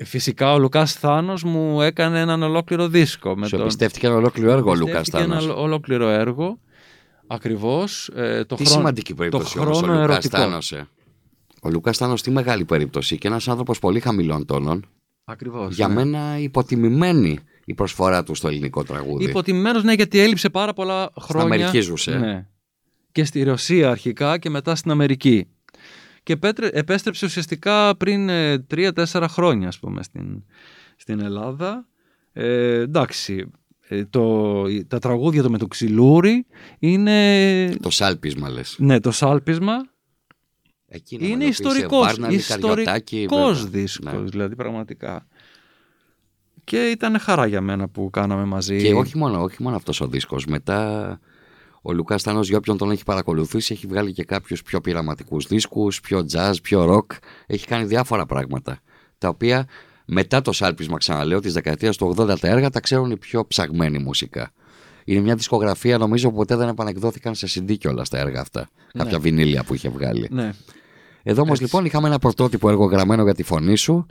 [0.05, 3.37] Φυσικά ο Λουκάς Θάνος μου έκανε έναν ολόκληρο δίσκο.
[3.37, 3.61] Με Σου τον...
[3.61, 5.45] εμπιστεύτηκε ένα ολόκληρο έργο ο Λουκάς Θάνος.
[5.45, 6.59] Ένα ολόκληρο έργο.
[7.27, 8.11] Ακριβώς.
[8.15, 8.79] Ε, το τι χρόνο...
[8.79, 10.73] σημαντική περίπτωση το όμως, ο Λουκάς Θάνος.
[10.73, 10.89] Ε.
[11.63, 14.87] Ο Λουκάς Θάνος τι μεγάλη περίπτωση και ένας άνθρωπος πολύ χαμηλών τόνων.
[15.25, 15.75] Ακριβώς.
[15.75, 15.95] Για ναι.
[15.95, 19.25] μένα υποτιμημένη η προσφορά του στο ελληνικό τραγούδι.
[19.25, 21.47] Υποτιμημένος, ναι, γιατί έλειψε πάρα πολλά χρόνια.
[21.47, 22.19] Στην Αμερική ζούσε.
[22.19, 22.47] Ναι.
[23.13, 25.49] Και στη Ρωσία αρχικά και μετά στην Αμερική
[26.23, 26.39] και
[26.73, 30.45] επέστρεψε ουσιαστικά πριν 3-4 ε, χρόνια ας πούμε στην,
[30.97, 31.87] στην Ελλάδα.
[32.33, 33.51] Ε, εντάξει,
[33.89, 36.47] ε, το, τα τραγούδια του με το ξυλούρι
[36.79, 37.77] είναι...
[37.83, 38.77] Το σάλπισμα λες.
[38.79, 39.91] Ναι, το σάλπισμα
[40.93, 44.21] Εκείνο είναι ιστορικός, ιστορικός δίσκος, ναι.
[44.21, 45.27] δηλαδή πραγματικά.
[46.65, 48.83] Και ήταν χαρά για μένα που κάναμε μαζί.
[48.83, 50.47] Και όχι μόνο, όχι μόνο αυτός ο δίσκος.
[50.47, 51.21] Μετά
[51.83, 56.01] ο Λουκάς Τάνο, για όποιον τον έχει παρακολουθήσει, έχει βγάλει και κάποιους πιο πειραματικούς δίσκους,
[56.01, 57.17] πιο jazz, πιο rock.
[57.47, 58.79] Έχει κάνει διάφορα πράγματα.
[59.19, 59.67] Τα οποία
[60.05, 63.99] μετά το σάλπισμα, ξαναλέω, της δεκαετίας του 80 τα έργα τα ξέρουν οι πιο ψαγμένοι
[63.99, 64.53] μουσικά.
[65.05, 68.69] Είναι μια δισκογραφία νομίζω που ποτέ δεν επανεκδόθηκαν σε CD κιόλας τα έργα αυτά.
[68.93, 70.29] Κάποια βινίλια που είχε βγάλει.
[70.31, 70.53] Ναι.
[71.23, 74.07] Εδώ όμως λοιπόν είχαμε ένα πρωτότυπο έργο γραμμένο για τη φωνή σου,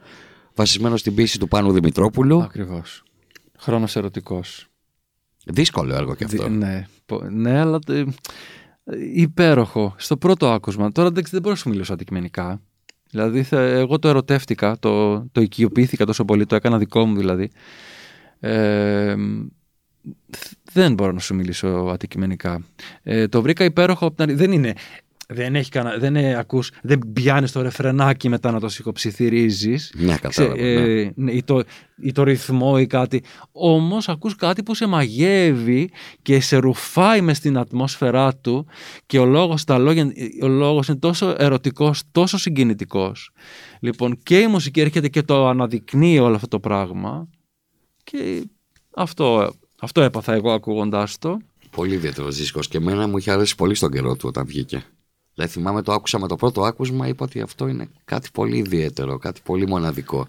[0.55, 2.41] βασισμένο στην πίση του Πάνου Δημητρόπουλου.
[2.41, 3.03] Ακριβώς.
[3.57, 4.68] Χρόνος ερωτικός.
[5.45, 6.49] Δύσκολο έργο κι αυτό.
[6.49, 8.03] Ναι, πο- ναι, αλλά ε,
[9.13, 9.95] υπέροχο.
[9.97, 10.91] Στο πρώτο άκουσμα.
[10.91, 12.61] Τώρα δεν, δεν μπορώ να σου μιλήσω αντικειμενικά.
[13.09, 17.49] Δηλαδή, θα- εγώ το ερωτεύτηκα, το, το οικειοποιήθηκα τόσο πολύ, το έκανα δικό μου δηλαδή.
[18.39, 19.15] Ε,
[20.73, 22.63] δεν μπορώ να σου μιλήσω αντικειμενικά.
[23.03, 24.05] Ε, το βρήκα υπέροχο.
[24.05, 24.35] απ' την αρχή.
[24.35, 24.73] Δεν είναι.
[25.33, 25.97] Δεν έχει κανένα.
[25.97, 30.55] Δεν είναι, ακούς, δεν πιάνεις το ρεφρενάκι μετά να το σηκωψιθυρίζεις Ναι, κατάλαβα.
[30.55, 30.61] ναι.
[31.01, 31.63] ε, ναι, ή, το,
[32.01, 33.23] ή το ρυθμό ή κάτι.
[33.51, 38.67] Όμως ακούς κάτι που σε μαγεύει και σε ρουφάει μες στην ατμόσφαιρά του
[39.05, 40.11] και ο λόγος, τα λόγια,
[40.41, 43.31] ο λόγος είναι τόσο ερωτικός, τόσο συγκινητικός.
[43.79, 47.27] Λοιπόν και η μουσική έρχεται και το αναδεικνύει όλο αυτό το πράγμα
[48.03, 48.43] και
[48.95, 51.37] αυτό, αυτό έπαθα εγώ ακούγοντάς το.
[51.69, 54.83] Πολύ ιδιαίτερος δίσκος και εμένα μου είχε αρέσει πολύ στον καιρό του όταν βγήκε.
[55.39, 59.17] Δηλαδή θυμάμαι το άκουσα με το πρώτο άκουσμα, είπα ότι αυτό είναι κάτι πολύ ιδιαίτερο,
[59.17, 60.27] κάτι πολύ μοναδικό.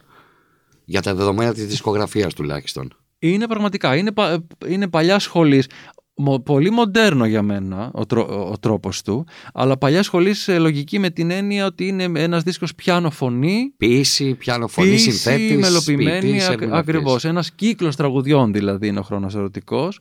[0.85, 2.93] Για τα δεδομένα της δισκογραφίας τουλάχιστον.
[3.19, 5.67] Είναι πραγματικά, είναι, πα- είναι παλιά σχολής,
[6.15, 10.99] Μο- πολύ μοντέρνο για μένα ο, τρό- ο τρόπος του, αλλά παλιά σχολής ε, λογική
[10.99, 15.57] με την έννοια ότι είναι ένας δίσκος πιάνο φωνή, Ποιήση, πιάνο φωνή, ποίηση, συνθέτης.
[15.57, 20.01] μελοποιημένη, ακ- ακριβώς, ένας κύκλος τραγουδιών δηλαδή είναι ο χρόνος ερωτικός.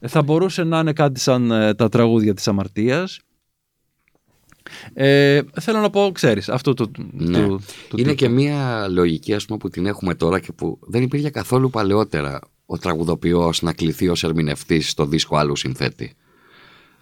[0.00, 3.18] Ε, Θα μπορούσε να είναι κάτι σαν ε, τα τραγούδια της αμαρτίας.
[4.92, 7.38] Ε, θέλω να πω, ξέρεις, αυτό το, Ναι.
[7.46, 8.14] του, του Είναι τύπου.
[8.14, 12.40] και μια λογική ας πούμε, που την έχουμε τώρα και που δεν υπήρχε καθόλου παλαιότερα
[12.66, 16.12] ο τραγουδοποιός να κληθεί ως ερμηνευτής στο δίσκο άλλου συνθέτη.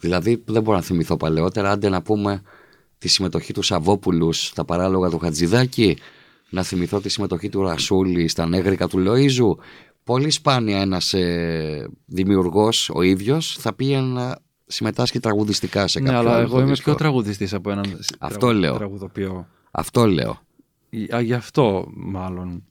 [0.01, 2.43] Δηλαδή δεν μπορώ να θυμηθώ παλαιότερα, άντε να πούμε
[2.99, 5.97] τη συμμετοχή του Σαββόπουλους στα παράλογα του Χατζηδάκη,
[6.51, 9.65] να θυμηθώ τη συμμετοχή του Ρασούλη στα νέγρικα του Λοΐζου.
[10.05, 16.21] Πολύ σπάνια ένας ε, δημιουργός ο ίδιος θα πήγε να συμμετάσχει τραγουδιστικά σε Ναι, κάποιο
[16.21, 16.85] αλλά άλλο εγώ είμαι δίσκο.
[16.85, 18.75] πιο τραγουδιστής από έναν Αυτό τραγου- λέω.
[18.77, 19.49] τραγουδοποιό.
[19.71, 20.41] Αυτό λέω.
[21.15, 22.65] Α, γι' αυτό μάλλον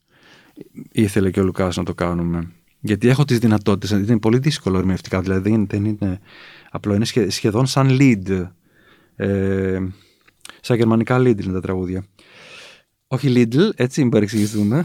[0.92, 2.52] ήθελε και ο Λουκάς να το κάνουμε.
[2.80, 6.20] Γιατί έχω τις δυνατότητες, είναι πολύ δύσκολο ερμηνευτικά, δηλαδή δεν, δεν είναι
[6.72, 8.48] απλό, είναι σχε- σχεδόν σαν lead.
[9.16, 9.80] Ε,
[10.62, 12.04] σαν γερμανικά lead είναι τα τραγούδια.
[13.08, 14.84] Όχι Lidl, έτσι μην παρεξηγηθούμε.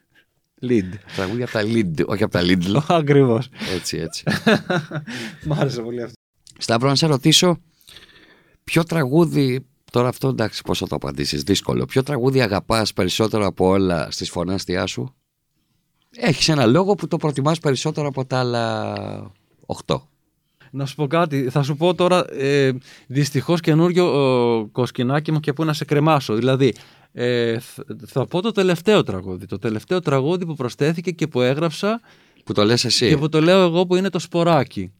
[0.68, 0.88] lead.
[1.16, 2.80] Τραγούδια από τα Lidl, όχι από τα Lidl.
[2.88, 3.48] Ακριβώς.
[3.74, 4.24] Έτσι, έτσι.
[5.46, 6.15] Μ' άρεσε πολύ αυτό.
[6.58, 7.58] Σταύρο, να σε ρωτήσω,
[8.64, 13.66] ποιο τραγούδι, τώρα αυτό εντάξει πώς θα το απαντήσεις, δύσκολο, ποιο τραγούδι αγαπάς περισσότερο από
[13.66, 15.14] όλα στις φωνάστια σου;
[16.18, 19.32] Έχεις ένα λόγο που το προτιμάς περισσότερο από τα άλλα
[19.86, 20.00] 8.
[20.70, 22.72] Να σου πω κάτι, θα σου πω τώρα ε,
[23.06, 26.34] δυστυχώς καινούριο ε, κοσκινάκι μου και που να σε κρεμάσω.
[26.34, 26.74] Δηλαδή,
[27.12, 29.46] ε, θ- θα πω το τελευταίο τραγούδι.
[29.46, 32.00] Το τελευταίο τραγούδι που προσθέθηκε και που έγραψα
[32.44, 34.92] Που το λες εσύ, και που το λέω εγώ που είναι το σποράκι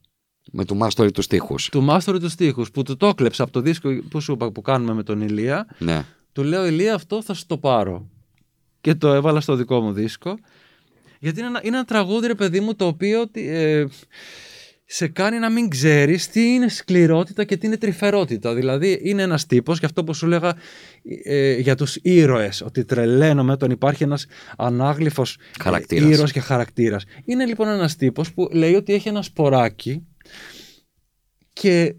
[0.51, 1.69] με του Μάστορη του στίχους.
[1.69, 4.61] του Μάστορη του Στίχους που του το έκλεψα από το δίσκο που σου είπα που
[4.61, 5.67] κάνουμε με τον Ηλία.
[5.77, 6.05] Ναι.
[6.31, 8.09] Του λέω Ηλία αυτό θα σου το πάρω.
[8.81, 10.37] Και το έβαλα στο δικό μου δίσκο.
[11.19, 13.85] Γιατί είναι ένα, είναι ένα τραγούδι ρε παιδί μου το οποίο ε,
[14.85, 18.53] σε κάνει να μην ξέρεις τι είναι σκληρότητα και τι είναι τρυφερότητα.
[18.53, 20.55] Δηλαδή είναι ένας τύπος και αυτό που σου λέγα
[21.23, 24.25] ε, για τους ήρωες ότι τρελαίνομαι όταν υπάρχει ένας
[24.57, 26.09] ανάγλυφος ε, Χαρακτήρας.
[26.09, 27.03] ήρωας και χαρακτήρας.
[27.25, 30.05] Είναι λοιπόν ένας τύπος που λέει ότι έχει ένα σποράκι
[31.53, 31.95] και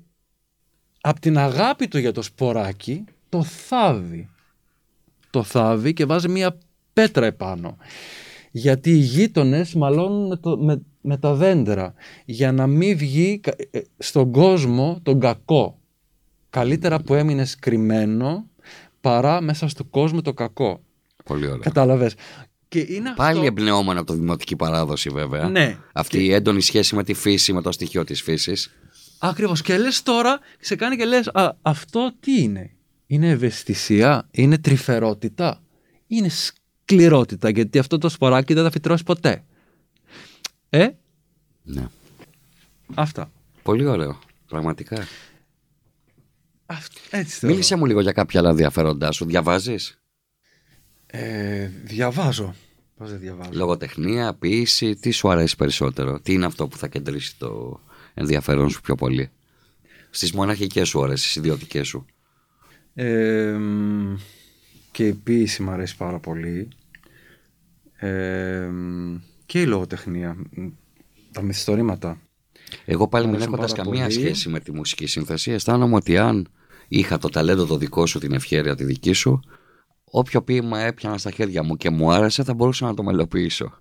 [1.01, 4.29] από την αγάπη του για το σποράκι το θάβει.
[5.31, 6.59] Το θάβει και βάζει μία
[6.93, 7.76] πέτρα επάνω.
[8.51, 13.57] Γιατί οι γείτονες μαλώνουν με, το, με, με τα δέντρα για να μην βγει κα-
[13.70, 15.79] ε, στον κόσμο τον κακό.
[16.51, 18.47] Καλύτερα που έμεινε κρυμμένο
[19.01, 20.81] παρά μέσα στον κόσμο το κακό.
[21.24, 21.59] Πολύ ωραία.
[21.59, 22.14] Κατάλαβες.
[22.69, 23.47] Και είναι Πάλι αυτό...
[23.47, 25.49] εμπνεώμενο από το δημοτική παράδοση βέβαια.
[25.49, 25.79] Ναι.
[25.93, 28.71] Αυτή η έντονη σχέση με τη φύση, με το στοιχείο της φύσης.
[29.19, 29.62] Ακριβώς.
[29.62, 31.31] Και λες τώρα, σε κάνει και λες,
[31.62, 32.71] αυτό τι είναι;
[33.07, 35.62] Είναι ευαισθησία, είναι τρυφερότητα,
[36.07, 39.45] είναι σκληρότητα, γιατί αυτό το σποράκι δεν θα φυτρώσει ποτέ.
[40.71, 40.89] Ε,
[41.62, 41.87] Ναι.
[42.95, 43.31] αυτά.
[43.62, 44.19] Πολύ ωραίο.
[44.49, 45.07] Πραγματικά.
[46.66, 47.55] Αυτ- έτσι θεωρώ.
[47.55, 49.25] Μίλησε μου λίγο για κάποια άλλα ενδιαφέροντά σου.
[49.25, 49.99] Διαβάζεις;
[51.11, 52.55] Ε, διαβάζω.
[52.97, 57.39] Πώς δεν διαβάζω; Λογοτεχνία, ποιήση, τι σου αρέσει περισσότερο; Τι είναι αυτό που θα κεντρήσει
[57.39, 57.81] το
[58.15, 59.31] ενδιαφέρον σου πιο πολύ;
[60.11, 62.07] Στις μοναχικές σου ώρες, στις ιδιωτικές σου;
[62.95, 64.15] Ε, μ,
[64.91, 66.69] και η ποίηση μου αρέσει πάρα πολύ.
[67.97, 70.37] Ε, μ, και η λογοτεχνία.
[70.51, 70.67] Μ,
[71.33, 72.21] Τα μυθιστορήματα.
[72.85, 74.15] Εγώ πάλι Μ' μην αρέσουν έχοντας πάρα καμία πολύ.
[74.19, 76.49] σχέση με τη μουσική σύνθεση, αισθάνομαι ότι αν
[76.89, 79.41] είχα το ταλέντο το δικό σου, την ευχαίρεια τη δική σου,
[80.11, 83.73] όποιο ποίημα έπιανα στα χέρια μου και μου άρεσε, θα μπορούσα να το μελοποιήσω.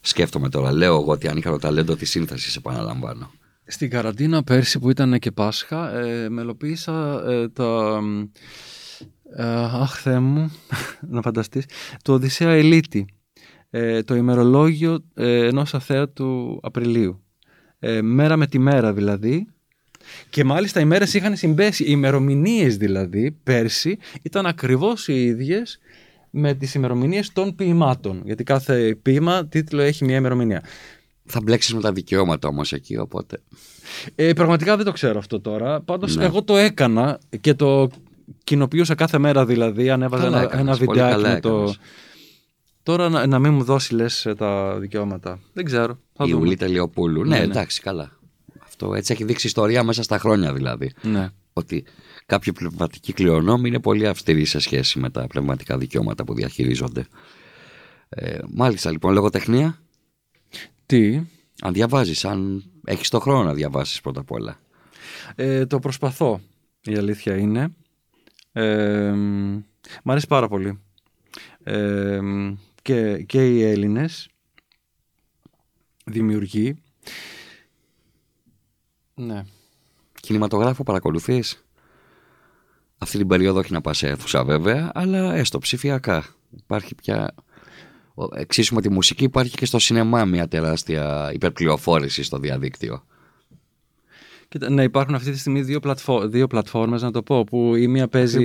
[0.00, 3.30] Σκέφτομαι τώρα, λέω εγώ ότι αν είχα το ταλέντο της σύνθεσης, επαναλαμβάνω.
[3.66, 8.00] Στην καραντίνα πέρσι που ήταν και Πάσχα, ε, μελοποίησα ε, τα...
[9.36, 9.44] Ε,
[9.82, 10.52] αχ, Θεέ μου,
[11.14, 11.64] να φανταστείς,
[12.02, 13.06] το Οδυσσέα Ελίτη,
[13.70, 15.74] ε, το ημερολόγιο ε, ενός
[16.12, 17.24] του Απριλίου.
[17.78, 19.53] Ε, μέρα με τη μέρα δηλαδή.
[20.30, 25.78] Και μάλιστα οι μέρες είχαν συμπέσει, οι ημερομηνίες δηλαδή, πέρσι, ήταν ακριβώς οι ίδιες
[26.30, 28.22] με τις ημερομηνίες των ποιημάτων.
[28.24, 30.62] Γιατί κάθε ποίημα τίτλο έχει μια ημερομηνία.
[31.26, 33.42] Θα μπλέξεις με τα δικαιώματα όμως εκεί, οπότε.
[34.14, 35.80] Ε, πραγματικά δεν το ξέρω αυτό τώρα.
[35.80, 36.24] Πάντως, ναι.
[36.24, 37.90] εγώ το έκανα και το
[38.44, 39.90] κοινοποιούσα κάθε μέρα δηλαδή.
[39.90, 41.74] Ανέβαζα ένα, ένα βιντεάκι με το.
[42.82, 45.40] Τώρα να, να μην μου δώσει λες τα δικαιώματα.
[45.52, 45.98] Δεν ξέρω.
[46.12, 47.24] Θα Η Ουλή Τελειοπούλου.
[47.24, 48.18] Ναι, ναι, εντάξει, καλά.
[48.74, 50.92] Αυτό έτσι έχει δείξει ιστορία μέσα στα χρόνια δηλαδή.
[51.02, 51.28] Ναι.
[51.52, 51.84] Ότι
[52.26, 57.06] κάποιοι πνευματικοί κληρονόμοι είναι πολύ αυστηροί σε σχέση με τα πνευματικά δικαιώματα που διαχειρίζονται.
[58.08, 59.78] Ε, μάλιστα λοιπόν, λογοτεχνία.
[60.86, 61.22] Τι;
[61.60, 64.60] Αν διαβάζεις, αν έχεις το χρόνο να διαβάσεις πρώτα απ' όλα.
[65.34, 66.40] Ε, το προσπαθώ,
[66.84, 67.74] η αλήθεια είναι.
[68.52, 69.12] Ε,
[70.02, 70.78] μ' αρέσει πάρα πολύ.
[71.62, 72.20] Ε,
[72.82, 74.28] και, και οι Έλληνες
[76.04, 76.76] δημιουργοί.
[79.14, 79.44] Ναι.
[80.20, 81.64] Κινηματογράφο παρακολουθείς;
[82.98, 86.24] Αυτή την περίοδο όχι να πας σε αίθουσα βέβαια, αλλά έστω ψηφιακά.
[86.56, 87.34] Υπάρχει πια
[88.34, 93.04] εξίσου με τη μουσική υπάρχει και στο σινεμά μια τεράστια υπερπληροφόρηση στο διαδίκτυο.
[94.54, 97.86] Κοίτα, ναι, υπάρχουν αυτή τη στιγμή δύο, πλατφό, δύο πλατφόρμες, να το πω, που η
[97.86, 98.44] μία παίζει...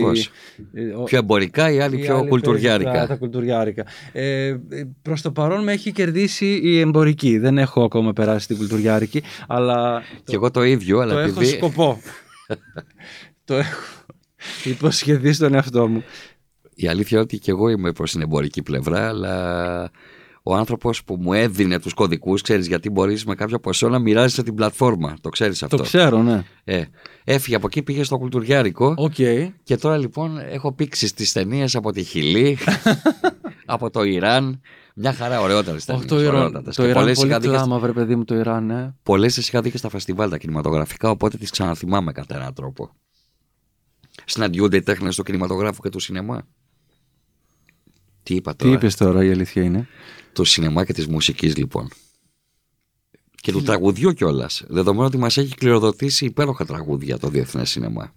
[0.74, 2.92] Ε, πιο εμπορικά, η άλλη η πιο άλλη κουλτουριάρικα.
[2.92, 3.86] Τα, τα κουλτουριάρικα.
[4.12, 4.56] Ε,
[5.02, 7.38] προς το παρόν με έχει κερδίσει η εμπορική.
[7.38, 10.04] Δεν έχω ακόμα περάσει την κουλτουριάρικη, αλλά...
[10.24, 11.40] Και εγώ το ίδιο, αλλά το επειδή...
[11.40, 12.02] έχω σκοπό.
[13.46, 14.06] το έχω
[14.64, 16.04] υποσχεθεί στον εαυτό μου.
[16.76, 19.92] Η αλήθεια είναι ότι και εγώ είμαι προς την εμπορική πλευρά, αλλά
[20.44, 24.44] ο άνθρωπος που μου έδινε τους κωδικούς, ξέρεις γιατί μπορείς με κάποιο ποσό να μοιράζεσαι
[24.44, 25.16] την πλατφόρμα.
[25.22, 25.78] Το ξέρεις αυτό.
[25.78, 26.44] Το ξέρω, ναι.
[26.64, 26.84] Ε,
[27.24, 28.94] έφυγε από εκεί, πήγε στο κουλτουριάρικο.
[28.98, 29.50] Okay.
[29.64, 32.58] Και τώρα λοιπόν έχω πήξει τι ταινίες από τη Χιλή,
[33.66, 34.62] από το Ιράν.
[34.96, 36.06] Μια χαρά ωραιότερες ταινίε.
[36.06, 38.94] Το Ιράν, το Ιράν πολύ κλάμα, βρε παιδί μου, το Ιράν, ναι.
[39.04, 42.90] Πολλές τι είχα δει και στα φεστιβάλ τα κινηματογραφικά, οπότε τις ξαναθυμάμαι κατά έναν τρόπο.
[44.26, 46.48] Συναντιούνται οι τέχνες του κινηματογράφου και του σινεμά.
[48.30, 49.88] Τι είπα τώρα; Τι είπες τώρα η αλήθεια είναι;
[50.34, 51.90] Το σινεμά και της μουσικής λοιπόν.
[53.36, 54.64] Και του τραγουδιού κιόλας.
[54.68, 58.14] Δεδομένου ότι μας έχει κληροδοτήσει υπέροχα τραγούδια το διεθνές σινεμά.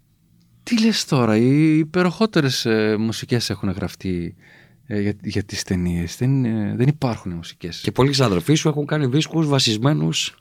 [0.62, 4.34] Τι λες τώρα, οι υπεροχότερες ε, μουσικές έχουν γραφτεί
[4.86, 7.80] ε, για, για τις ταινίες; Δεν, ε, δεν υπάρχουν μουσικές.
[7.80, 10.34] Και πολλοί αδερφοί σου έχουν κάνει δίσκους βασισμένους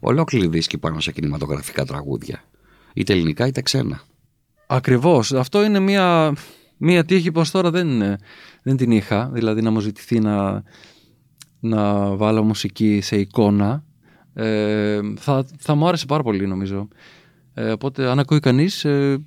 [0.00, 2.44] ολόκληροι δίσκοι πάνω σε κινηματογραφικά τραγούδια.
[2.94, 4.00] Είτε ελληνικά είτε ξένα.
[4.66, 5.32] Ακριβώς.
[5.32, 6.34] Αυτό είναι μια
[6.76, 7.98] Μία τύχη πως τώρα δεν,
[8.62, 10.62] δεν την είχα, δηλαδή να μου ζητηθεί να,
[11.60, 13.84] να βάλω μουσική σε εικόνα.
[14.34, 16.88] Ε, θα, θα μου άρεσε πάρα πολύ νομίζω.
[17.54, 19.24] Ε, οπότε αν ακούει κανείς ε,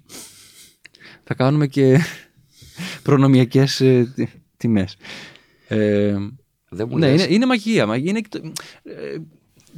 [1.23, 1.99] θα κάνουμε και
[3.03, 4.13] προνομιακές ε,
[4.57, 4.95] τιμές.
[5.67, 6.15] Ε,
[6.69, 7.97] ναι, είναι, είναι μαγεία.
[7.97, 8.21] Είναι,
[8.83, 9.17] ε,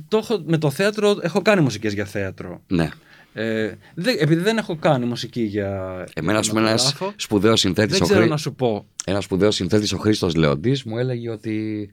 [0.07, 2.61] το έχω, με το θέατρο έχω κάνει μουσικές για θέατρο.
[2.67, 2.89] Ναι.
[3.34, 6.03] Ε, επειδή δεν έχω κάνει μουσική για.
[6.13, 7.97] Εμένα, ας πούμε, ένας σπουδαίος συνθέτης.
[7.97, 8.86] Δεν ξέρω να σου πω.
[9.05, 11.89] Ένας σπουδαίος συνθέτης, ο Χρήστος Λεοντής, μου έλεγε ότι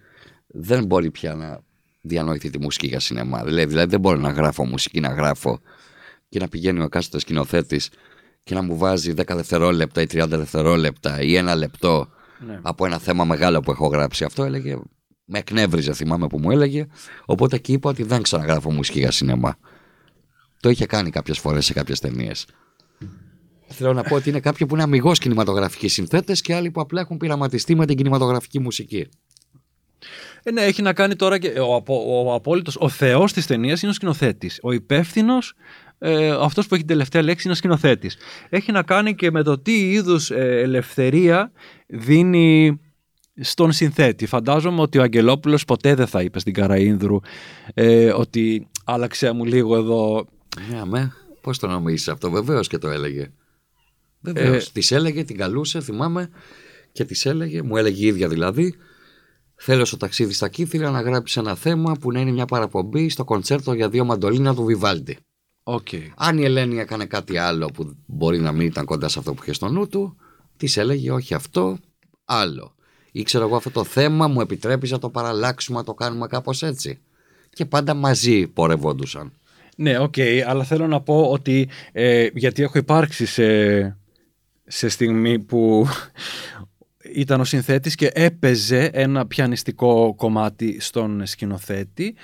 [0.47, 1.61] δεν μπορεί πια να
[2.01, 3.45] διανοηθεί τη μουσική για σινεμά.
[3.45, 5.61] Δηλαδή, δηλαδή δεν μπορώ να γράφω μουσική, να γράφω
[6.29, 7.91] και να πηγαίνει ο εκάστοτε σκηνοθέτης
[8.43, 12.09] και να μου βάζει 10 δευτερόλεπτα ή 30 δευτερόλεπτα ή ένα λεπτό
[12.47, 12.59] ναι.
[12.63, 14.25] από ένα θέμα μεγάλο που έχω γράψει.
[14.25, 14.79] Αυτό έλεγε.
[15.25, 16.87] Με εκνεύριζε, θυμάμαι που μου έλεγε.
[17.25, 19.57] Οπότε εκεί είπα ότι δεν ξαναγράφω μουσική για σινεμά.
[20.61, 22.47] Το είχε κάνει κάποιες φορές σε κάποιες ταινίες.
[23.69, 27.01] Θέλω να πω ότι είναι κάποιοι που είναι αμυγός κινηματογραφικοί συνθέτες και άλλοι που απλά
[27.01, 29.09] έχουν πειραματιστεί με την κινηματογραφική μουσική.
[30.43, 33.83] Ε, ναι, έχει να κάνει τώρα και ο, ο, ο απόλυτος, ο θεός της ταινίας
[33.83, 34.59] είναι ο σκηνοθέτης.
[34.63, 35.55] Ο υπεύθυνος,
[35.99, 38.17] ε, αυτός που έχει την τελευταία λέξη, είναι ο σκηνοθέτης.
[38.49, 41.53] Έχει να κάνει και με το τι είδους ε, ελευθερία
[41.87, 42.81] δίνει
[43.41, 44.27] στον συνθέτη.
[44.27, 47.17] Φαντάζομαι ότι ο Αγγελόπουλος ποτέ δεν θα είπε στην Καραΐνδρου
[47.75, 50.27] ε, ότι άλλαξε μου λίγο εδώ
[50.71, 51.13] ναι, με.
[51.41, 53.31] Πώς το νομίζεις αυτό, βεβαίως και το έλεγε.
[54.21, 54.67] Βεβαίως.
[54.67, 54.71] Ε...
[54.73, 56.31] Της έλεγε, την καλούσε, θυμάμαι,
[56.93, 58.75] και της έλεγε, μου έλεγε η ίδια δηλαδή,
[59.61, 63.25] Θέλω στο ταξίδι στα Κύθυρα να γράψεις ένα θέμα που να είναι μια παραπομπή στο
[63.25, 65.19] κοντσέρτο για δύο μαντολίνα του Βιβάλντι.
[65.63, 66.09] Okay.
[66.17, 69.43] Αν η Ελένη έκανε κάτι άλλο που μπορεί να μην ήταν κοντά σε αυτό που
[69.43, 70.17] είχε στο νου του,
[70.57, 71.79] της έλεγε όχι αυτό,
[72.25, 72.75] άλλο.
[73.13, 76.99] Ήξερα εγώ αυτό το θέμα, μου επιτρέπεις να το παραλλάξουμε, να το κάνουμε κάπως έτσι.
[77.51, 79.33] Και πάντα μαζί πορευόντουσαν.
[79.81, 83.99] Ναι, OK, okay, αλλά θέλω να πω ότι ε, γιατί έχω υπάρξει σε,
[84.67, 85.87] σε στιγμή που
[87.15, 92.15] ήταν ο συνθέτης και έπαιζε ένα πιανιστικό κομμάτι στον σκηνοθέτη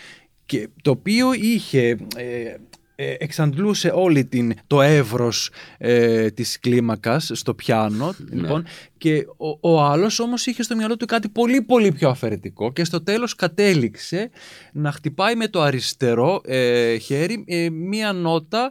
[0.47, 2.57] και το οποίο είχε ε, ε,
[2.97, 8.41] εξαντλούσε όλη την, το εύρος ε, της κλίμακας στο πιάνο Ναι.
[8.41, 8.65] λοιπόν,
[8.99, 9.27] και
[9.61, 13.03] ο, ο άλλος όμως είχε στο μυαλό του κάτι πολύ πολύ πιο αφαιρετικό και στο
[13.03, 14.31] τέλος κατέληξε
[14.73, 18.71] να χτυπάει με το αριστερό ε, χέρι ε, μία νότα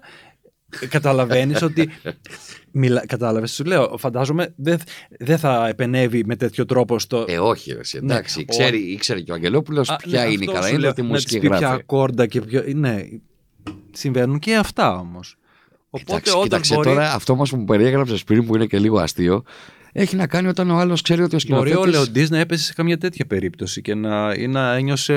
[0.81, 1.89] ε, Καταλαβαίνεις ότι.
[2.75, 3.95] Μιλά, κατάλαβες, σου λέω.
[3.97, 4.79] Φαντάζομαι δεν
[5.19, 7.25] δεν θα επενεύει με τέτοιο τρόπο στο.
[7.27, 8.39] Ε, όχι, ρε, εσύ, εντάξει.
[8.39, 10.79] Ναι, ξέρει, ο- ήξερε και ο Αγγελόπουλος Α, ποια ναι, είναι η αυτός σου Καραΐνδα,
[10.79, 11.79] λέω, τι να μουσική της πει ποια γράφει.
[11.81, 12.63] ακόρντα και ποιο.
[12.75, 13.01] Ναι,
[13.93, 15.37] συμβαίνουν και αυτά όμως.
[15.89, 18.79] Οπότε Εντάξει, όταν κοίταξε μπορεί, τώρα, αυτό όμως που μου περιέγραψες πριν που είναι και
[18.79, 19.43] λίγο αστείο,
[19.91, 21.91] έχει να κάνει όταν ο άλλος ξέρει ότι ο μπορεί ο σκηνοθέτη.
[21.95, 25.13] Λεοντής να έπεσε σε καμία τέτοια περίπτωση και να, ή να ένιωσε.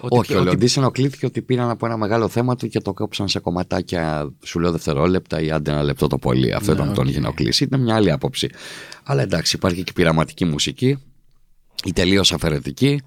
[0.00, 2.92] ότι- Όχι, ο ότι- Λεοντής ενοχλήθηκε ότι πήραν από ένα μεγάλο θέμα του και το
[2.92, 6.52] κόψαν σε κομματάκια, σου λέω δευτερόλεπτα ή άντε ένα λεπτό το πολύ.
[6.54, 7.10] Αυτό Ναι, ήταν που τον οκ.
[7.10, 7.64] είχε ενοχλήσει.
[7.64, 8.48] Ήταν μια άλλη άποψη.
[9.04, 10.98] Αλλά εντάξει, υπάρχει και πειραματική μουσική,
[11.84, 13.00] η τελείως αφαιρετική.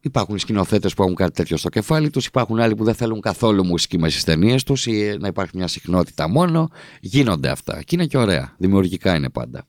[0.00, 2.26] Υπάρχουν σκηνοθέτες που έχουν κάτι τέτοιο στο κεφάλι τους.
[2.26, 5.66] Υπάρχουν άλλοι που δεν θέλουν καθόλου μουσική με στις ταινίες τους ή να υπάρχει μια
[5.66, 6.68] συχνότητα μόνο.
[7.00, 7.82] Γίνονται αυτά.
[7.82, 8.54] Και είναι και ωραία.
[8.58, 9.66] Δημιουργικά είναι πάντα.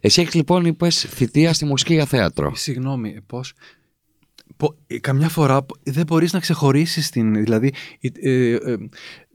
[0.00, 2.52] Εσύ έχεις λοιπόν, είπες, θητεία στη μουσική για θέατρο.
[2.54, 3.52] Συγγνώμη, πώς;
[5.00, 7.34] καμιά φορά δεν μπορείς να ξεχωρίσεις την.
[7.44, 8.76] Δηλαδή, οι, ε, ε,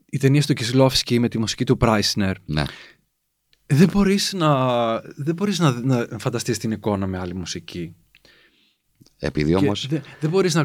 [0.10, 2.36] οι ταινίες του Κισλόφσκι με τη μουσική του Πράισνερ.
[2.46, 2.64] Ναι.
[3.66, 7.96] Δεν μπορείς να, δεν μπορείς να, να φανταστείς την εικόνα με άλλη μουσική.
[9.20, 9.88] Επειδή Και όμως.
[9.90, 10.64] δεν, δεν μπορείς να,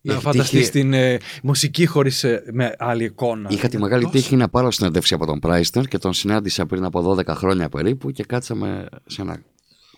[0.00, 3.48] να Έχει φανταστείς τύχει- την ε, μουσική χωρίς ε, με άλλη εικόνα.
[3.52, 6.66] Είχα τη Είναι μεγάλη τόσο- τύχη να πάρω συνέντευξη από τον Πράιστερ και τον συνάντησα
[6.66, 9.42] πριν από 12 χρόνια περίπου και κάτσαμε σε ένα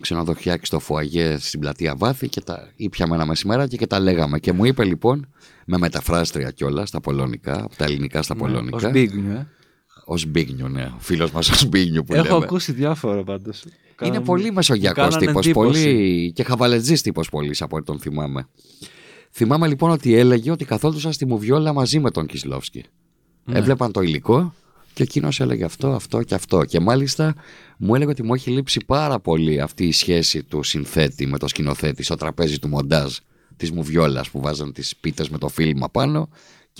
[0.00, 4.38] ξενοδοχιάκι στο φουαγέ στην πλατεία Βάθη και τα ήπιαμε ένα μεσημέράκι και τα λέγαμε.
[4.38, 5.32] Και μου είπε λοιπόν,
[5.66, 8.76] με μεταφράστρια κιόλας στα πολωνικά, από τα ελληνικά στα Ναι, πολωνικά.
[8.76, 9.46] ως Μπίγνιου, ε.
[10.04, 10.82] Ο Σμπίγνιου, ναι.
[10.82, 12.44] Ο φίλος μας ο Σμπίγνιου που Έχω λέμε.
[12.44, 13.22] ακούσει διάφορα
[14.00, 14.08] πάντως.
[14.08, 15.44] Είναι Κάνανε- πολύ μου μεσογειακός κάνανε τύπος.
[15.46, 15.82] εντύπωση.
[15.84, 16.32] Πολύ...
[16.32, 18.48] και χαβαλετζής τύπος πολύ από ό,τι τον θυμάμαι.
[19.30, 22.84] Θυμάμαι λοιπόν ότι έλεγε ότι καθόντουσαν στη Μουβιόλα μαζί με τον Κισλόφσκι.
[23.44, 23.58] Ναι.
[23.58, 24.54] Έβλεπαν το υλικό
[24.94, 26.64] και εκείνος έλεγε αυτό, αυτό και αυτό.
[26.64, 27.34] Και μάλιστα
[27.78, 31.48] μου έλεγε ότι μου έχει λείψει πάρα πολύ αυτή η σχέση του συνθέτη με το
[31.48, 33.16] σκηνοθέτη στο τραπέζι του μοντάζ
[33.56, 36.28] της Μουβιόλας που βάζαν τις πίτες με το φίλμα πάνω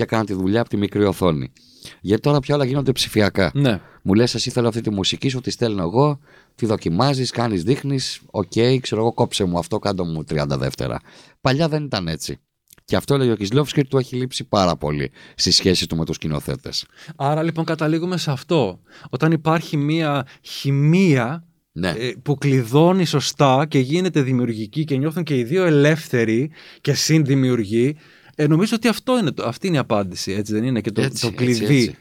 [0.00, 1.52] και έκαναν τη δουλειά από τη μικρή οθόνη.
[2.00, 3.50] Γιατί τώρα πια όλα γίνονται ψηφιακά.
[3.54, 3.80] Ναι.
[4.02, 6.18] Μου λες, εσύ θέλω αυτή τη μουσική σου, τη στέλνω εγώ,
[6.54, 8.20] τη δοκιμάζεις, κάνεις, δείχνεις.
[8.30, 11.00] Οκ, ξέρω εγώ, κόψε μου αυτό, κάν' το μου 30 δεύτερα.
[11.40, 12.38] Παλιά δεν ήταν έτσι.
[12.84, 16.16] Και αυτό λέει ο Κισλόφσκι του έχει λείψει πάρα πολύ στη σχέση του με τους
[16.16, 16.70] σκηνοθέτε.
[17.16, 18.80] Άρα λοιπόν καταλήγουμε σε αυτό.
[19.10, 21.88] Όταν υπάρχει μία χημεία Ναι.
[21.88, 27.96] ε, που κλειδώνει σωστά και γίνεται δημιουργική και νιώθουν και οι δύο ελεύθεροι και συνδημιουργοί,
[28.40, 31.00] ε, νομίζω ότι αυτό είναι, το- αυτή είναι η απάντηση, έτσι δεν είναι, και το,
[31.02, 31.64] έτσι, το κλειδί.
[31.64, 31.96] Έτσι, έτσι.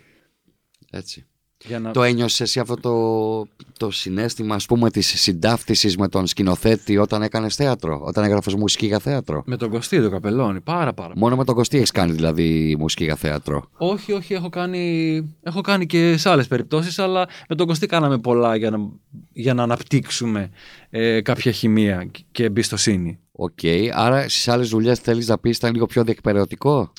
[0.91, 1.25] έτσι.
[1.65, 1.91] Για να...
[1.91, 7.21] Το ένιωσες εσύ αυτό το, το συνέστημα, ας πούμε, της συντάφτιση με τον σκηνοθέτη όταν
[7.21, 11.35] έκανες θέατρο, όταν έγραφες μουσική για θέατρο; Με τον Κωστή το καπελώνει, πάρα πάρα Μόνο
[11.35, 15.85] με τον Κωστή έχεις κάνει δηλαδή μουσική για θέατρο; Όχι, όχι, έχω κάνει, έχω κάνει
[15.85, 18.77] και σε άλλες περιπτώσεις, αλλά με τον Κωστή κάναμε πολλά για να,
[19.33, 20.49] για να αναπτύξουμε
[20.89, 23.19] ε, κάποια χημεία και εμπιστοσύνη.
[23.41, 23.59] Οκ,
[23.93, 26.93] άρα στις άλλες δουλειές θέλεις να πεις ήταν λίγο πιο διεκπεραιωτικό;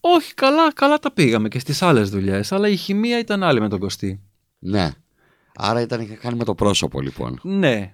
[0.00, 3.68] Όχι, καλά, καλά τα πήγαμε και στις άλλες δουλειές, αλλά η χημεία ήταν άλλη με
[3.68, 4.20] τον Κωστή.
[4.58, 4.90] Ναι.
[5.54, 7.40] Άρα ήταν, είχε κάνει με το πρόσωπο λοιπόν.
[7.42, 7.92] Ναι.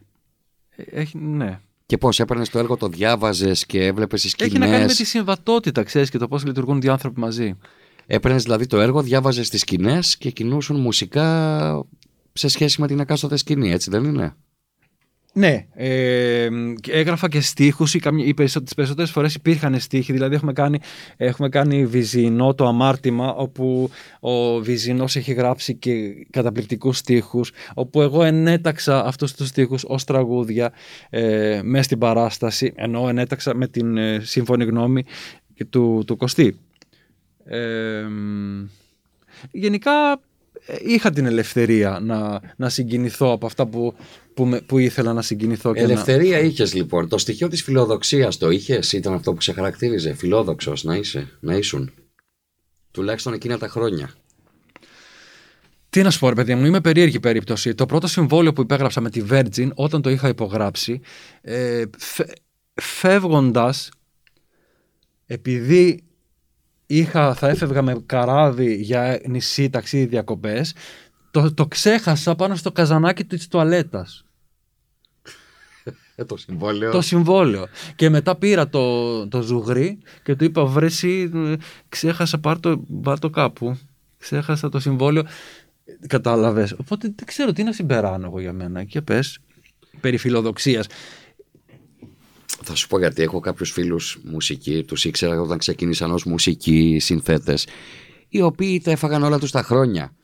[0.76, 1.60] Ε, Έχει, ναι.
[1.86, 4.94] Και πώς έπαιρνες το έργο, το διάβαζες και έβλεπες τις Έχει να κάνει σκηνές; με
[4.94, 7.58] τη συμβατότητα, ξέρεις, και το πώς λειτουργούν δύο άνθρωποι μαζί.
[8.06, 11.86] Έπαιρνες δηλαδή το έργο, διάβαζες τις σκηνές και κινούσουν μουσικά
[12.32, 14.36] σε σχέση με την εκάστοτε σκηνή, έτσι δεν είναι;
[15.38, 16.48] Ναι, ε,
[16.80, 20.52] και έγραφα και στίχους ή, καμιά, ή περισσο- τις περισσότερες φορές υπήρχαν στίχοι, δηλαδή έχουμε
[20.52, 20.78] κάνει,
[21.16, 25.92] έχουμε κάνει Βυζινό το αμάρτημα όπου ο Βυζινός έχει γράψει και
[26.30, 30.72] καταπληκτικούς στίχους όπου εγώ ενέταξα αυτούς τους στίχους ως τραγούδια
[31.10, 35.04] ε, μέσα στην παράσταση ενώ ενέταξα με την ε, σύμφωνη γνώμη
[35.54, 36.56] και του, του Κωστή.
[37.44, 38.64] Ε, μ,
[39.50, 40.16] γενικά ε,
[40.84, 43.94] είχα την ελευθερία να, να συγκινηθώ από αυτά που,
[44.34, 45.72] που, με- που ήθελα να συγκινηθώ.
[45.72, 45.86] Και να...
[45.86, 47.08] Ελευθερία είχες λοιπόν.
[47.08, 51.54] Το στοιχείο της φιλοδοξίας το είχες, ήταν αυτό που σε χαρακτήριζε; Φιλόδοξος να είσαι, να
[51.54, 51.92] ήσουν;
[52.90, 54.10] Τουλάχιστον εκείνα τα χρόνια.
[55.90, 57.74] Τι να σου πω, ρε παιδί μου, είμαι περίεργη περίπτωση.
[57.74, 61.00] Το πρώτο συμβόλαιο που υπέγραψα με τη Virgin, όταν το είχα υπογράψει,
[61.40, 62.24] ε, φε,
[62.74, 63.88] φεύγοντας,
[65.26, 66.05] επειδή
[66.86, 70.74] είχα, θα έφευγα με καράβι για νησί, ταξίδι, διακοπές,
[71.30, 74.26] το, το ξέχασα πάνω στο καζανάκι της τουαλέτας.
[76.18, 76.90] Ε, το συμβόλαιο.
[76.90, 77.66] Το συμβόλαιο.
[77.96, 81.54] Και μετά πήρα το, το ζουγρί και του είπα: Βρε, εσύ, ε,
[81.88, 83.78] ξέχασα, πάρ το, βάλ το κάπου.
[84.18, 85.22] Ξέχασα το συμβόλαιο.
[86.06, 86.72] Κατάλαβες.
[86.72, 88.84] Οπότε δεν ξέρω τι να συμπεράνω εγώ για μένα.
[88.84, 89.38] Και πες.
[90.00, 90.86] Περί φιλοδοξίας.
[92.68, 97.66] Θα σου πω γιατί έχω κάποιους φίλους μουσικοί, τους ήξερα όταν ξεκίνησαν ως μουσικοί συνθέτες,
[98.28, 100.16] οι οποίοι τα έφαγαν όλα τους τα χρόνια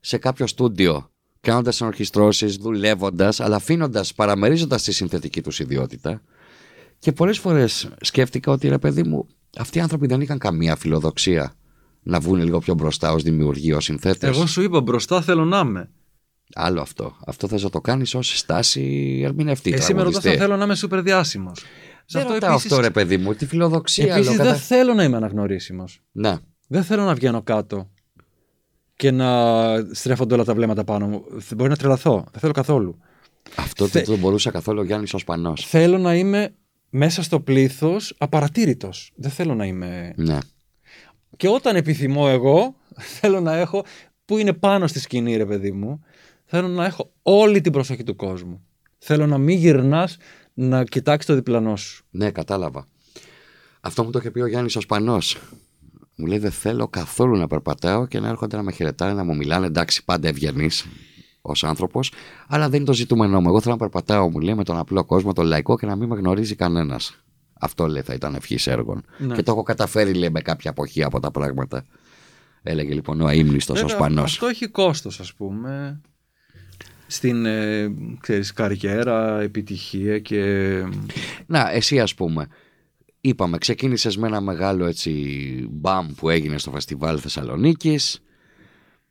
[0.00, 6.22] σε κάποιο στούντιο, κάνοντας ενορχιστρώσεις, δουλεύοντας, αλλά αφήνοντας, παραμερίζοντας τη συνθετική τους ιδιότητα.
[6.98, 9.26] Και πολλές φορές σκέφτηκα ότι ρε παιδί μου,
[9.56, 11.54] αυτοί οι άνθρωποι δεν είχαν καμία φιλοδοξία
[12.02, 14.36] να βγουν λίγο πιο μπροστά ως δημιουργοί, ως συνθέτες.
[14.36, 15.90] Εγώ σου είπα μπροστά θέλω να είμαι.
[16.54, 17.16] Άλλο αυτό.
[17.26, 19.72] Αυτό θες να το κάνεις ως στάση ερμηνευτή.
[19.72, 21.64] Εσύ με ρωτάς αν θέλω να είμαι σούπερ διάσημος.
[22.04, 22.70] Σε αυτό ρωτάω επίσης...
[22.70, 24.14] αυτό ρε παιδί μου, τη φιλοδοξία.
[24.14, 26.02] Επίσης δεν θέλω να είμαι αναγνωρίσιμος.
[26.12, 26.36] Ναι.
[26.68, 27.90] Δεν θέλω να βγαίνω κάτω
[28.96, 31.24] και να στρέφονται όλα τα βλέμματα πάνω μου.
[31.56, 32.24] Μπορεί να τρελαθώ.
[32.30, 32.98] Δεν θέλω καθόλου.
[33.56, 35.52] Αυτό δεν το μπορούσα καθόλου ο Γιάννης Οσπανό.
[35.56, 36.54] Θέλω να είμαι
[36.90, 39.12] μέσα στο πλήθος απαρατήρητος.
[39.14, 40.12] Δεν θέλω να είμαι.
[40.16, 40.38] Ναι.
[41.36, 42.74] Και όταν επιθυμώ εγώ,
[43.20, 43.84] θέλω να έχω.
[44.24, 46.04] που είναι πάνω στη σκηνή, ρε παιδί μου,
[46.54, 48.62] θέλω να έχω όλη την προσοχή του κόσμου.
[48.98, 50.16] Θέλω να μην γυρνάς
[50.54, 52.04] να κοιτάξεις το διπλανό σου.
[52.10, 52.86] Ναι, κατάλαβα.
[53.80, 55.18] Αυτό μου το είχε πει ο Γιάννης Οσπανό.
[56.16, 59.36] Μου λέει: Δεν θέλω καθόλου να περπατάω και να έρχονται να με χαιρετάνε, να μου
[59.36, 59.66] μιλάνε.
[59.66, 60.86] Εντάξει, πάντα ευγενής
[61.42, 62.12] ως άνθρωπος,
[62.48, 63.48] αλλά δεν είναι το ζητούμενό μου.
[63.48, 66.08] Εγώ θέλω να περπατάω, μου λέει, με τον απλό κόσμο, τον λαϊκό και να μην
[66.08, 67.22] με γνωρίζει κανένας.
[67.52, 69.04] Αυτό λέει θα ήταν ευχής έργων.
[69.18, 69.34] Ναι.
[69.34, 71.84] Και το έχω καταφέρει, λέει, με κάποια αποχή από τα πράγματα.
[72.62, 74.32] Έλεγε λοιπόν ο αίμνηστο ο Σπανός.
[74.32, 76.00] Αυτό έχει κόστος, ας πούμε.
[77.12, 80.82] Στην ε, ξέρεις, καριέρα, επιτυχία και.
[81.46, 82.46] Να, εσύ ας πούμε.
[83.20, 85.12] Είπαμε, ξεκίνησες με ένα μεγάλο έτσι
[85.70, 88.22] μπαμ που έγινε στο φεστιβάλ Θεσσαλονίκης.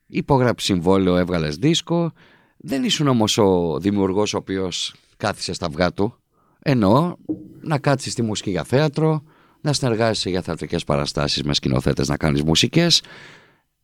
[0.07, 2.13] Υπόγραψε συμβόλαιο, έβγαλες δίσκο.
[2.57, 6.15] Δεν ήσουν όμως ο δημιουργός ο οποίος κάθισε στα αυγά του.
[6.59, 7.15] Εννοώ
[7.61, 9.23] να κάτσεις στη μουσική για θέατρο,
[9.61, 13.01] να συνεργάζεσαι για θεατρικές παραστάσεις με σκηνοθέτες, να κάνεις μουσικές.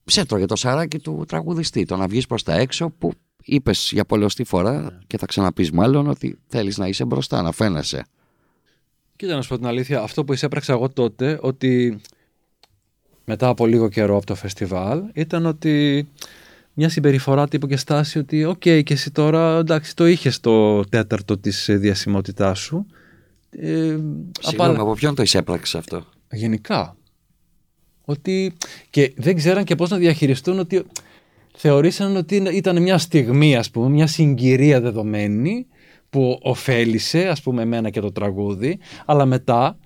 [0.04, 3.12] Σ' έτρωγε το σαράκι του τραγουδιστή, το να βγεις προς τα έξω που
[3.48, 8.06] είπες για πολλοστή φορά και θα ξαναπείς μάλλον ότι θέλεις να είσαι μπροστά, να φαίνεσαι.
[9.16, 12.00] Κοίτα να σου πω την αλήθεια, αυτό που εισέπραξα εγώ τότε, ότι
[13.26, 16.08] μετά από λίγο καιρό από το φεστιβάλ, ήταν ότι
[16.74, 20.84] μια συμπεριφορά τύπου και στάση ότι OK okay, και εσύ τώρα εντάξει το είχες το
[20.84, 22.86] τέταρτο της διασημότητάς σου.
[23.50, 23.98] Ε,
[24.40, 26.96] Συγγνώμη, από ποιον το εισέπραξες αυτό; Γενικά.
[28.06, 28.54] Ότι
[28.90, 30.86] και δεν ξέραν και πώς να διαχειριστούν ότι
[31.58, 35.68] θεωρήσαν ότι ήταν μια στιγμή ας πούμε, μια συγκυρία δεδομένη
[36.10, 39.78] που ωφέλησε ας πούμε εμένα και το τραγούδι αλλά μετά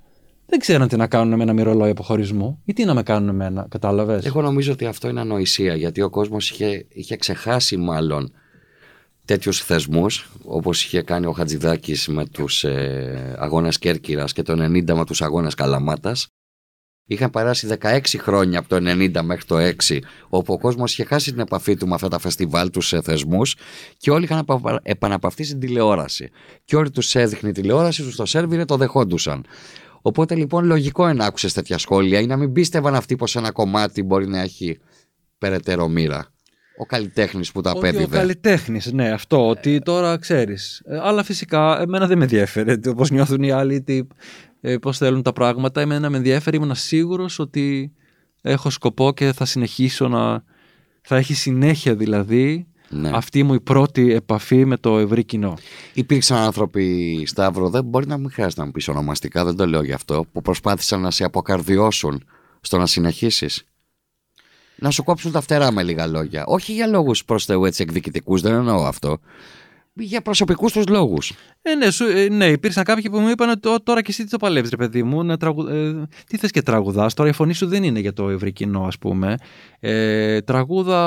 [0.46, 3.68] δεν ξέραν τι να κάνουν με ένα μυρολόι αποχωρισμού ή τι να με κάνουν εμένα,
[3.70, 8.34] κατάλαβες; Εγώ νομίζω ότι αυτό είναι ανοησία γιατί ο κόσμος είχε, είχε ξεχάσει μάλλον
[9.26, 14.94] τέτοιους θεσμούς όπως είχε κάνει ο Χατζηδάκης με τους ε, αγώνε Κέρκυρας και το 90
[14.94, 16.28] με τους αγώνε Καλαμάτας.
[17.12, 19.56] Είχαν περάσει 16 χρόνια από το 90 μέχρι το
[19.88, 19.98] 6,
[20.30, 23.56] όπου ο κόσμος είχε χάσει την επαφή του με αυτά τα φεστιβάλ, τους ε, θεσμούς
[23.98, 24.46] και όλοι είχαν
[24.84, 26.30] επαναπαυτεί στην τηλεόραση.
[26.66, 29.46] Και όλοι τους έδειχνε η τηλεόραση, τους το σερβιρε, το δεχόντουσαν.
[30.02, 33.52] Οπότε λοιπόν λογικό είναι να άκουσες τέτοια σχόλια ή να μην πίστευαν αυτοί πως ένα
[33.52, 34.80] κομμάτι μπορεί να έχει
[35.38, 36.34] περαιτέρω μοίρα.
[36.78, 38.04] Ο καλλιτέχνης που τα απέδιδε.
[38.04, 39.48] Ο καλλιτέχνης, ναι, αυτό.
[39.48, 40.82] Ότι τώρα ξέρεις.
[40.86, 44.02] Ε, αλλά φυσικά εμένα δεν με ενδιαφέρει όπως νιώθουν οι άλλοι, τι,
[44.62, 45.82] ε, πώς θέλουν τα πράγματα.
[45.82, 47.92] Εμένα με ενδιαφέρει, ήμουν σίγουρος ότι
[48.42, 50.44] έχω σκοπό και θα συνεχίσω να.
[51.02, 53.12] Θα έχει συνέχεια δηλαδή ναι.
[53.14, 55.58] αυτή μου η πρώτη επαφή με το ευρύ κοινό.
[55.94, 59.84] Υπήρξαν άνθρωποι, Σταύρο, δεν μπορεί να μην χρειάζεται να μου πεις ονομαστικά, δεν το λέω
[59.84, 62.24] γι' αυτό, που προσπάθησαν να σε αποκαρδιώσουν
[62.62, 63.66] στο να συνεχίσεις.
[64.76, 66.46] Να σου κόψουν τα φτερά με λίγα λόγια.
[66.46, 69.20] Όχι για λόγους προς Θεού έτσι εκδικητικούς, δεν εννοώ αυτό.
[70.02, 71.34] Για προσωπικούς τους λόγους.
[71.62, 74.30] Ε, ναι, σου, ε, ναι, υπήρξαν κάποιοι που μου είπαν ότι τώρα και εσύ τι
[74.30, 75.24] το παλεύεις, ρε παιδί μου.
[75.24, 75.68] Να τραγου...
[75.68, 77.14] ε, τι θες και τραγουδάς.
[77.14, 79.36] Τώρα η φωνή σου δεν είναι για το ευρύ κοινό, ας πούμε.
[79.80, 81.00] Ε, τραγούδα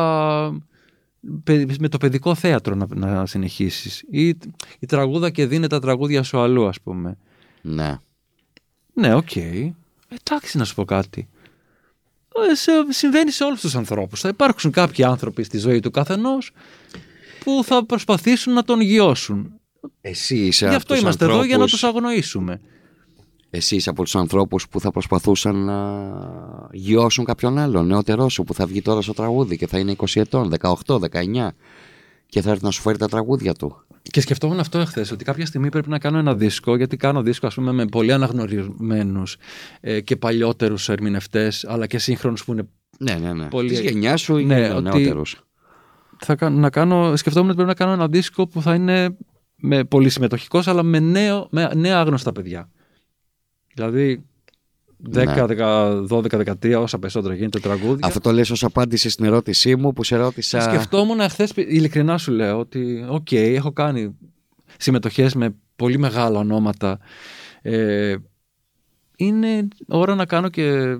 [1.79, 4.29] με το παιδικό θέατρο να, να συνεχίσεις ή
[4.79, 7.17] η τραγούδα και δίνει τα τραγούδια σου αλλού ας πούμε
[7.61, 7.99] ναι
[8.95, 9.71] ναι OK okay.
[10.09, 11.29] εντάξει να σου πω κάτι
[12.89, 16.53] ε, συμβαίνει σε όλους τους ανθρώπους θα υπάρξουν κάποιοι άνθρωποι στη ζωή του καθενός
[17.45, 19.53] που θα προσπαθήσουν να τον γειώσουν
[20.01, 22.61] εσύ είσαι γι' αυτό είμαστε εδώ για να τους αγνοήσουμε
[23.57, 25.79] εσύ είσαι από τους ανθρώπους που θα προσπαθούσαν να
[26.73, 30.05] γειώσουν κάποιον άλλον, νεότερό σου που θα βγει τώρα στο τραγούδι και θα είναι 20
[30.15, 31.49] ετών, 18, 19
[32.27, 33.85] και θα έρθει να σου φέρει τα τραγούδια του.
[34.03, 37.47] Και σκεφτόμουν αυτό εχθές, ότι κάποια στιγμή πρέπει να κάνω ένα δίσκο, γιατί κάνω δίσκο
[37.47, 39.37] ας πούμε, με πολύ αναγνωρισμένους
[39.81, 42.69] ε, και παλιότερους ερμηνευτές, αλλά και σύγχρονους που είναι.
[42.99, 43.47] Ναι, ναι, ναι.
[43.47, 43.69] Πολύ...
[43.69, 45.45] Της γενιάς σου ή ναι, νεότερους.
[46.19, 49.17] Θα να κάνω, σκεφτόμουν ότι πρέπει να κάνω ένα δίσκο που θα είναι
[49.57, 52.71] με πολύ συμμετοχικός, αλλά με, νέο, με νέα άγνωστα παιδιά.
[53.75, 54.25] Δηλαδή
[55.13, 55.25] 10, ναι.
[56.09, 58.07] 12, 13, όσα περισσότερα γίνεται τραγούδια.
[58.07, 60.61] Αυτό το λες ως απάντηση στην ερώτησή μου που σε ρώτησα.
[60.61, 64.17] Σκεφτόμουν χθε, ειλικρινά σου λέω, ότι OK, okay, έχω κάνει
[64.79, 66.99] συμμετοχές με πολύ μεγάλα ονόματα
[67.63, 68.17] Ε,
[69.17, 70.97] είναι ώρα να κάνω και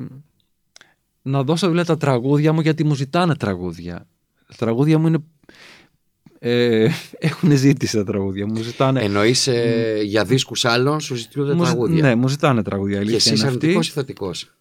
[1.23, 4.07] να δώσω δηλαδή τα τραγούδια μου γιατί μου ζητάνε τραγούδια.
[4.47, 5.19] Τα τραγούδια μου είναι
[6.47, 6.89] ε,
[7.19, 8.47] έχουν ζήτηση τα τραγούδια.
[8.47, 9.01] Μου ζητάνε.
[9.03, 13.05] Εννοείς ε, για δίσκους άλλων, σου ζητούνται μου, τραγούδια; Ναι, μου ζητάνε τραγούδια.
[13.05, 14.55] Και εσύ είσαι αρνητικός ή θετικός;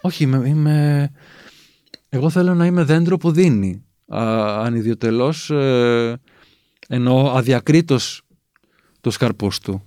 [0.00, 1.10] Όχι, είμαι, είμαι,
[2.08, 3.84] Εγώ θέλω να είμαι δέντρο που δίνει.
[4.08, 5.34] Ανιδιοτελώ.
[5.48, 6.14] Ε,
[6.88, 8.22] εννοώ αδιακρίτως
[9.00, 9.84] του καρπού του.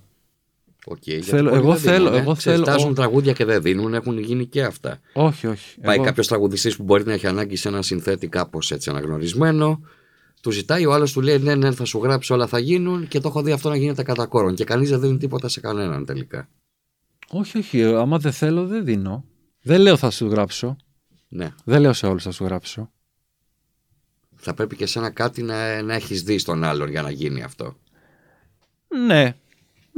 [0.86, 2.62] Okay, θέλω, εγώ, θέλω, εγώ θέλω.
[2.62, 5.00] Φτάζουν τραγούδια και δεν δίνουν, έχουν γίνει και αυτά.
[5.12, 5.80] Όχι, όχι.
[5.80, 6.04] Πάει εγώ...
[6.04, 9.80] κάποιος τραγουδιστής που μπορεί να έχει ανάγκη σε ένα συνθέτη κάπως έτσι αναγνωρισμένο.
[10.42, 13.20] Του ζητάει, ο άλλος του λέει: Ναι, ναι, θα σου γράψει, όλα θα γίνουν και
[13.20, 14.54] το έχω δει αυτό να γίνεται κατά κόρον.
[14.54, 16.48] Και κανείς δεν δίνει τίποτα σε κανέναν τελικά.
[17.28, 17.84] Όχι, όχι.
[17.84, 19.24] Άμα δεν θέλω, δεν δίνω.
[19.62, 20.76] Δεν λέω θα σου γράψω.
[21.28, 21.54] Ναι.
[21.64, 22.90] Δεν λέω σε όλους θα σου γράψω.
[24.36, 27.76] Θα πρέπει και σένα κάτι να, να έχεις δει στον άλλον για να γίνει αυτό.
[29.06, 29.36] Ναι,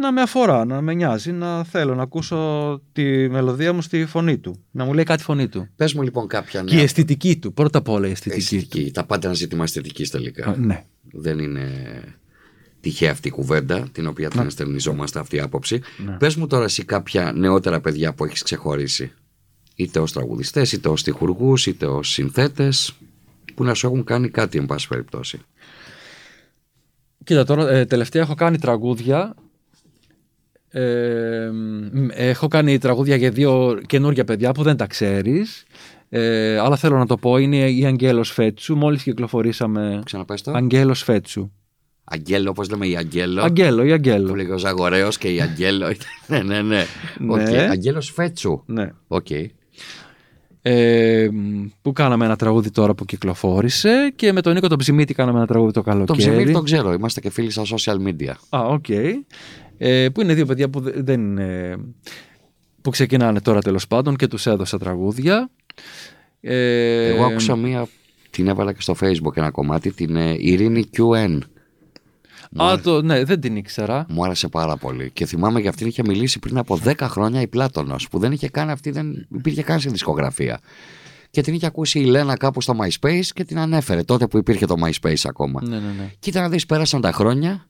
[0.00, 4.38] να με αφορά, να με νοιάζει, να θέλω να ακούσω τη μελωδία μου στη φωνή
[4.38, 4.64] του.
[4.70, 5.68] Να μου λέει κάτι φωνή του.
[5.76, 6.74] Πες μου λοιπόν κάποια νέα.
[6.74, 8.40] Και η αισθητική του, πρώτα απ' όλα η αισθητική.
[8.40, 8.90] αισθητική.
[8.90, 10.46] Τα πάντα ένα ζήτημα αισθητικής τελικά.
[10.46, 10.84] Α, ναι.
[11.12, 11.68] Δεν είναι
[12.80, 15.80] τυχαία αυτή η κουβέντα, την οποία την αστερνιζόμαστε αυτή η άποψη.
[16.06, 16.12] Ναι.
[16.12, 19.12] Πες μου τώρα εσύ κάποια νεότερα παιδιά που έχεις ξεχωρίσει.
[19.74, 22.92] Είτε ως τραγουδιστές, είτε ως τυχουργούς, είτε ως συνθέτες,
[23.54, 25.38] που να σου έχουν κάνει κάτι, εν πάση περιπτώσει.
[27.24, 29.34] Κοίτα, τώρα ε, τελευταία έχω κάνει τραγούδια
[30.70, 31.50] ε,
[32.10, 35.64] έχω κάνει τραγούδια για δύο καινούργια παιδιά που δεν τα ξέρεις.
[36.08, 38.76] Ε, αλλά θέλω να το πω είναι η Αγγέλος Φέτσου.
[38.76, 40.00] Μόλις κυκλοφορήσαμε.
[40.04, 40.52] Ξαναπές το.
[40.52, 41.50] Αγγέλος Φέτσου.
[42.04, 43.42] Αγγέλο, όπως λέμε η Αγγέλο.
[43.42, 44.28] Αγγέλο, η Αγγέλο.
[44.28, 45.86] Που λέγει ο Ζαγορέος και η Αγγέλο.
[46.26, 46.84] Ναι, ναι, ναι,
[47.18, 47.34] Ναι.
[47.34, 47.68] Okay.
[47.70, 48.62] Αγγέλος Φέτσου.
[48.66, 48.90] Ναι.
[49.08, 49.46] okay.
[50.62, 51.28] ε,
[51.82, 55.46] που κάναμε ένα τραγούδι τώρα που κυκλοφόρησε και με τον Νίκο τον Ψημίτη κάναμε ένα
[55.46, 56.18] τραγούδι το Τον καλοκαίρι.
[56.18, 58.32] Ψημίρ τον ξέρω, είμαστε και φίλοι στα social media.
[58.48, 58.86] Α, οκ.
[59.82, 61.76] Ε, που είναι δύο παιδιά που δε- δεν είναι...
[62.82, 65.50] που ξεκινάνε τώρα τέλος πάντων και τους έδωσα τραγούδια.
[66.40, 67.86] Ε, Εγώ άκουσα μία,
[68.30, 71.38] την έβαλα και στο facebook ένα κομμάτι, την ε, Ειρήνη QN.
[72.62, 74.06] Α, το, ναι, δεν την ήξερα.
[74.08, 75.10] Μου άρεσε πάρα πολύ.
[75.10, 78.48] Και θυμάμαι για αυτήν είχε μιλήσει πριν από 10 χρόνια η Πλάτωνος, που δεν είχε
[78.48, 80.60] κάνει αυτή, δεν υπήρχε καν σε δισκογραφία.
[81.30, 84.66] Και την είχε ακούσει η Λένα κάπου στο MySpace και την ανέφερε τότε που υπήρχε
[84.66, 85.60] το MySpace ακόμα.
[85.64, 86.10] Ναι, ναι, ναι.
[86.18, 87.68] Κοίτα να δεις πέρασαν τα χρόνια,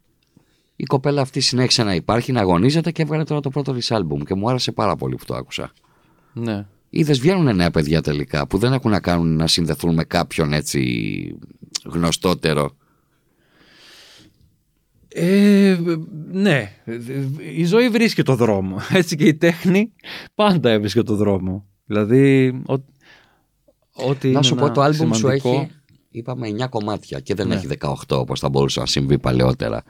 [0.81, 4.23] η κοπέλα αυτή συνέχισε να υπάρχει, να αγωνίζεται και έβγαλε τώρα το πρώτο της άλμπουμ
[4.23, 5.73] και μου άρεσε πάρα πολύ που το άκουσα.
[6.33, 6.67] ναι.
[6.93, 10.81] Είδες βγαίνουν νέα παιδιά τελικά που δεν έχουν να κάνουν να συνδεθούν με κάποιον έτσι
[11.85, 12.71] γνωστότερο.
[15.09, 15.79] Ε,
[16.31, 16.73] ναι,
[17.57, 18.77] η ζωή βρίσκει το δρόμο.
[18.93, 19.93] Έτσι και η τέχνη
[20.35, 21.67] πάντα έβρισκε το δρόμο.
[21.85, 22.73] Δηλαδή, ό,
[23.93, 25.71] ό,τι να είναι σου πω ένα το άλμπουμ σου σημαντικό- έχει
[26.11, 27.55] είπαμε 9 κομμάτια και δεν Ναι.
[27.55, 29.83] έχει 18 όπως θα μπορούσε να συμβεί παλαιότερα.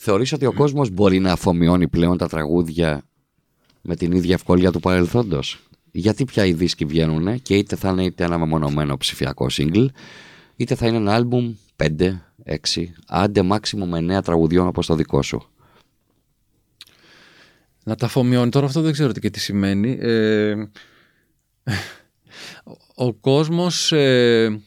[0.00, 3.02] Θεωρείς ότι ο κόσμος μπορεί να αφομοιώνει πλέον τα τραγούδια
[3.80, 8.04] με την ίδια ευκολία του παρελθόντος; Γιατί πια οι δίσκοι βγαίνουν και είτε θα είναι
[8.04, 9.86] είτε ένα μεμονωμένο ψηφιακό single
[10.56, 11.86] είτε θα είναι ένα άλμπουμ 5,
[12.44, 15.46] 6, άντε μάξιμο με 9 τραγουδιών όπως το δικό σου.
[17.84, 18.50] Να τα αφομοιώνει.
[18.50, 19.98] Τώρα αυτό δεν ξέρω τι και τι σημαίνει.
[20.00, 20.54] Ε,
[22.94, 24.60] ο κόσμος ε,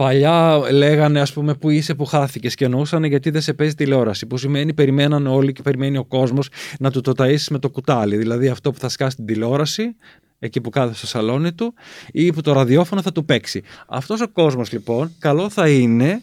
[0.00, 4.26] παλιά λέγανε ας πούμε που είσαι που χάθηκες και εννοούσαν γιατί δεν σε παίζει τηλεόραση
[4.26, 6.48] που σημαίνει περιμέναν όλοι και περιμένει ο κόσμος
[6.78, 9.96] να του το ταΐσεις με το κουτάλι δηλαδή αυτό που θα σκάσει την τηλεόραση
[10.38, 11.74] εκεί που κάθεται στο σαλόνι του
[12.12, 13.62] ή που το ραδιόφωνο θα του παίξει.
[13.86, 16.22] Αυτός ο κόσμος λοιπόν καλό θα είναι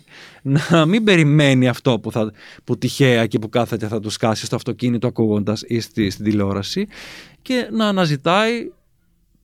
[0.70, 2.32] να μην περιμένει αυτό που, θα,
[2.64, 6.88] που τυχαία εκεί που κάθεται θα του σκάσει στο αυτοκίνητο ακούγοντας ή στη, στην τηλεόραση
[7.42, 8.72] και να αναζητάει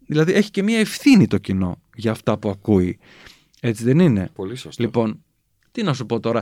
[0.07, 2.99] δηλαδή έχει και μία ευθύνη το κοινό για αυτά που ακούει.
[3.65, 4.83] Έτσι δεν είναι; Πολύ σωστό.
[4.83, 5.23] Λοιπόν,
[5.71, 6.41] τι να σου πω τώρα,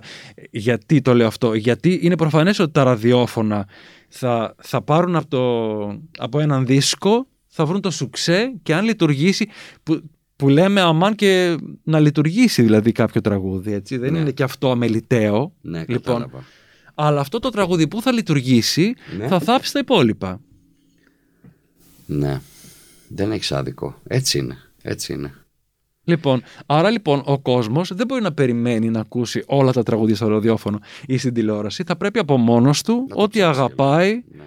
[0.51, 3.67] γιατί το λέω αυτό, γιατί είναι προφανές ότι τα ραδιόφωνα
[4.09, 9.47] θα, θα πάρουν από, το, από έναν δίσκο, θα βρουν το σουξέ και αν λειτουργήσει,
[9.83, 10.01] που,
[10.35, 14.19] που λέμε αμάν και να λειτουργήσει δηλαδή κάποιο τραγούδι, έτσι, δεν Ναι.
[14.19, 15.53] είναι και αυτό αμεληταίο.
[15.61, 16.43] ναι, λοιπόν, κατάλαβα.
[16.95, 19.27] Αλλά αυτό το τραγούδι που θα λειτουργήσει Ναι.
[19.27, 20.41] θα θάψει τα υπόλοιπα.
[22.05, 22.41] Ναι.
[23.07, 24.01] Δεν έχεις άδικο.
[24.07, 24.57] Έτσι είναι.
[24.81, 25.33] Έτσι είναι.
[26.03, 30.27] Λοιπόν, άρα λοιπόν ο κόσμος δεν μπορεί να περιμένει να ακούσει όλα τα τραγούδια στο
[30.27, 31.83] ραδιόφωνο ή στην τηλεόραση.
[31.83, 34.43] Θα πρέπει από μόνος του Να το ό,τι ψάξεις, αγαπάει Ναι.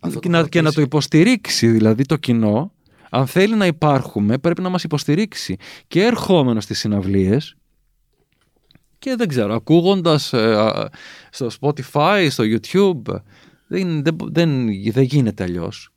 [0.00, 0.74] Αυτό και το να, και να κρατήσει.
[0.74, 2.72] το υποστηρίξει δηλαδή το κοινό.
[3.10, 5.56] Αν θέλει να υπάρχουμε πρέπει να μας υποστηρίξει
[5.88, 7.56] και ερχόμενος στις συναυλίες
[8.98, 10.88] και δεν ξέρω, ακούγοντας ε, α,
[11.30, 13.14] στο Spotify, στο YouTube
[13.66, 15.92] δεν, δεν, δεν, δεν γίνεται αλλιώς.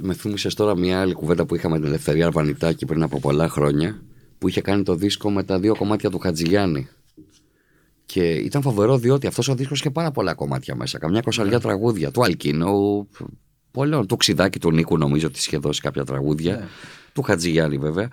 [0.00, 4.02] Με θύμισες τώρα μια άλλη κουβέντα που είχαμε την Ελευθερία Αρβανιτάκη πριν από πολλά χρόνια
[4.38, 6.88] που είχε κάνει το δίσκο με τα δύο κομμάτια του Χατζηγιάννη.
[8.06, 10.98] Και ήταν φοβερό διότι αυτός ο δίσκος είχε πάρα πολλά κομμάτια μέσα.
[10.98, 11.60] Καμιά κοσαριά Ναι.
[11.60, 12.10] τραγούδια.
[12.10, 13.08] Του Αλκίνου,
[13.70, 14.06] πολλών.
[14.06, 16.56] Του Ξιδάκη, του Νίκου, νομίζω ότι είχε δώσει κάποια τραγούδια.
[16.56, 16.66] Ναι.
[17.12, 18.08] Του Χατζηγιάννη, βέβαια.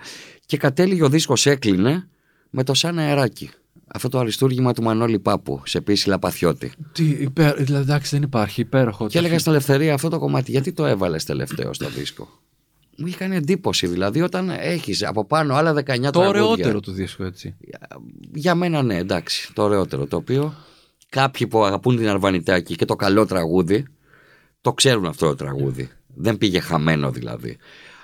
[0.46, 2.08] Και κατέληγε ο δίσκος έκλεινε
[2.50, 3.50] με το σαν αεράκι.
[3.98, 6.72] Αυτό το αριστούργημα του Μανώλη Πάπου σε πίση Λαπαθιώτη.
[6.92, 8.62] Τι, υπέρ, δηλαδή, εντάξει, δεν υπάρχει.
[8.62, 9.08] Υπέροχο.
[9.08, 12.28] Και έλεγα στην Ελευθερία αυτό το κομμάτι, γιατί το έβαλες τελευταίο στο δίσκο;
[12.98, 16.44] Μου είχε κάνει εντύπωση δηλαδή όταν έχεις από πάνω άλλα 19 το τραγούδια.
[16.44, 17.56] ωραιότερο του δίσκου, έτσι.
[18.34, 20.06] Για μένα ναι, εντάξει, το ωραιότερο.
[20.06, 20.54] Το οποίο
[21.10, 23.86] κάποιοι που αγαπούν την Αρβανιτάκη και το καλό τραγούδι,
[24.62, 25.90] το ξέρουν αυτό το τραγούδι.
[26.16, 27.58] Δεν πήγε χαμένο δηλαδή.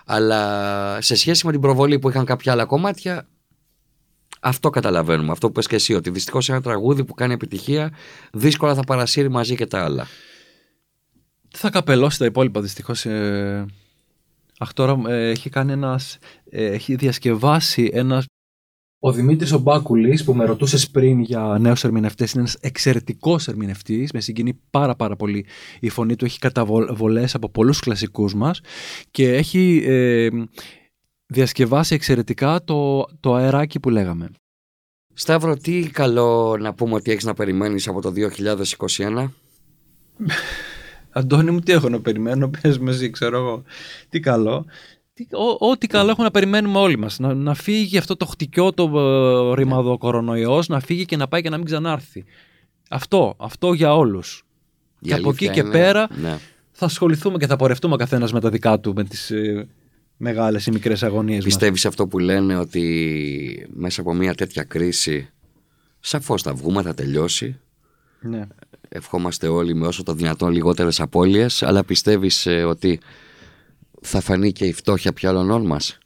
[0.05, 3.27] Αλλά σε σχέση με την προβολή που είχαν κάποια άλλα κομμάτια,
[4.43, 5.31] αυτό καταλαβαίνουμε.
[5.31, 7.93] Αυτό που πες και εσύ, ότι δυστυχώς ένα τραγούδι που κάνει επιτυχία
[8.33, 10.07] δύσκολα θα παρασύρει μαζί και τα άλλα.
[11.49, 13.05] Θα καπελώσει τα υπόλοιπα δυστυχώς.
[13.05, 13.65] Ε...
[14.59, 16.17] Αχ, τώρα ε, έχει κάνει ένας,
[16.49, 18.23] ε, έχει διασκευάσει ένα.
[18.99, 24.11] Ο Δημήτρης ο Μπάκουλης που με ρωτούσες πριν για νέους ερμηνευτές είναι ένας εξαιρετικός ερμηνευτής
[24.11, 25.45] με συγκινεί πάρα πάρα πολύ
[25.79, 28.61] η φωνή του έχει καταβολές από πολλούς κλασικούς μας
[29.11, 30.29] και έχει ε,
[31.33, 34.29] διασκευάσει εξαιρετικά το, το αεράκι που λέγαμε.
[35.13, 38.13] Σταύρο, τι καλό να πούμε ότι έχεις να περιμένεις από το
[38.97, 39.27] 2021.
[41.09, 43.63] Αντώνη μου, τι έχω να περιμένω, πες με εσύ, ξέρω εγώ.
[44.09, 44.65] Τι καλό.
[45.13, 47.19] Τι, ό, ό,τι καλό έχουμε να περιμένουμε όλοι μας.
[47.19, 51.41] Να, να φύγει αυτό το χτυκιό, το ε, ρημαδο κορονοϊός, να φύγει και να πάει
[51.41, 52.23] και να μην ξανάρθει.
[52.89, 54.43] Αυτό, αυτό για όλους.
[54.99, 56.37] Η και από εκεί αλήθεια και είναι- πέρα Ναι.
[56.71, 59.67] θα ασχοληθούμε και θα πορευτούμε ο καθένας με τα δικά του, με τις ε,
[60.23, 61.45] μεγάλες ή μικρές αγωνίες μας.
[61.45, 65.29] Πιστεύεις αυτό που λένε ότι μέσα από μια τέτοια κρίση
[65.99, 67.59] σαφώς θα βγούμε, θα τελειώσει;
[68.21, 68.47] Ναι.
[68.89, 72.99] Ευχόμαστε όλοι με όσο το δυνατόν λιγότερες απώλειες, αλλά πιστεύεις ε, ότι
[74.01, 75.97] θα φανεί και η φτώχεια ποιαλωνών μας;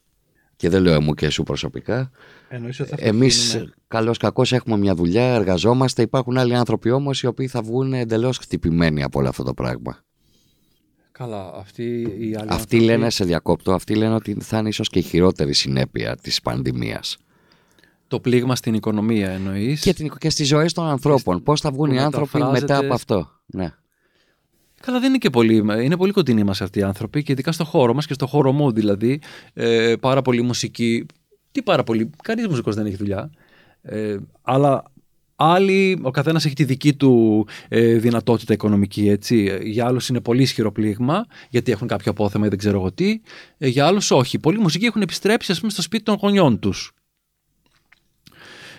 [0.56, 2.12] Και δεν λέω εμού και σου προσωπικά.
[2.50, 6.02] Εννοείς ότι θα Εμείς φτιάξουμε- καλώς κακώς έχουμε μια δουλειά, εργαζόμαστε.
[6.02, 10.06] Υπάρχουν άλλοι άνθρωποι όμως οι οποίοι θα βγουν εντελώς χτυπημένοι από όλο αυτό το πράγμα.
[11.18, 14.90] Καλά, αυτοί οι άλλοι Αυτοί άνθρωποι- λένε, σε διακόπτω, αυτοί λένε ότι θα είναι ίσως
[14.90, 17.18] και η χειρότερη συνέπεια της πανδημίας.
[18.08, 21.44] Το πλήγμα στην οικονομία εννοείς; Και, την, και στις ζωές των ανθρώπων.
[21.44, 23.30] Πώς θα βγουν που οι άνθρωποι μετά μεταφράζεται από αυτό.
[23.46, 23.74] Ναι.
[24.82, 25.56] Καλά, δεν είναι και πολύ.
[25.56, 28.52] Είναι πολύ κοντινοί μας αυτοί οι άνθρωποι και ειδικά στο χώρο μας και στο χώρο
[28.52, 29.22] μου δηλαδή.
[29.54, 31.06] Ε, πάρα πολύ μουσική.
[31.52, 32.10] Τι πάρα πολύ.
[32.24, 33.30] Κανείς μουσικός δεν έχει δουλειά.
[33.82, 34.84] Ε, αλλά
[35.40, 39.10] άλλοι, ο καθένας έχει τη δική του ε, δυνατότητα οικονομική.
[39.10, 39.60] Έτσι.
[39.64, 43.22] Για άλλους είναι πολύ ισχυρό πλήγμα, γιατί έχουν κάποιο απόθεμα ή δεν ξέρω εγώ τι.
[43.58, 44.40] Ε, για άλλους όχι.
[44.40, 46.92] Πολλοί μουσικοί έχουν επιστρέψει, ας πούμε, στο σπίτι των γονιών τους.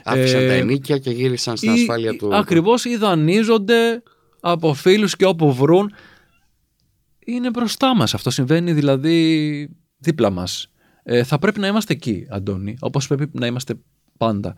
[0.05, 2.35] Άφησαν Ε, τα ενίκια και γύρισαν στην ασφάλεια του.
[2.35, 4.03] Ακριβώς ή δανείζονται
[4.41, 5.93] από φίλους και όπου βρουν.
[7.25, 8.15] Είναι μπροστά μας.
[8.15, 10.71] Αυτό συμβαίνει δηλαδή δίπλα μας.
[11.03, 13.75] Ε, θα πρέπει να είμαστε εκεί, Αντώνη, όπως πρέπει να είμαστε
[14.17, 14.55] πάντα.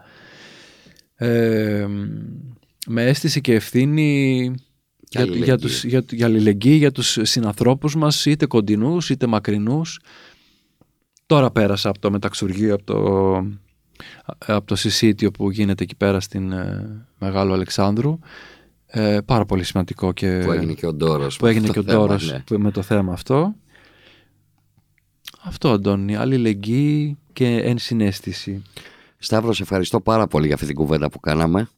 [1.22, 1.86] Ε,
[2.86, 4.50] με αίσθηση και ευθύνη
[4.98, 5.44] Και για, αλληλεγγύη.
[5.46, 10.00] για, τους, για, για αλληλεγγύη για τους συνανθρώπους μας, είτε κοντινούς είτε μακρινούς.
[11.26, 13.32] Τώρα πέρασα από το μεταξουργείο, από το,
[14.46, 18.18] από το συσίτιο που γίνεται εκεί πέρα στην ε, Μεγάλο Αλεξάνδρου.
[18.86, 21.36] Ε, πάρα πολύ σημαντικό και Που έγινε και ο Ντόρος.
[21.36, 22.42] που έγινε με και ο το θέμα, Ντόρος ναι.
[22.46, 23.54] που- με το θέμα αυτό.
[25.42, 26.16] Αυτό, Αντώνη.
[26.16, 28.62] Αλληλεγγύη και ενσυναίσθηση.
[29.22, 31.68] Σταύρος, σε ευχαριστώ πάρα πολύ για αυτή την κουβέντα που κάναμε.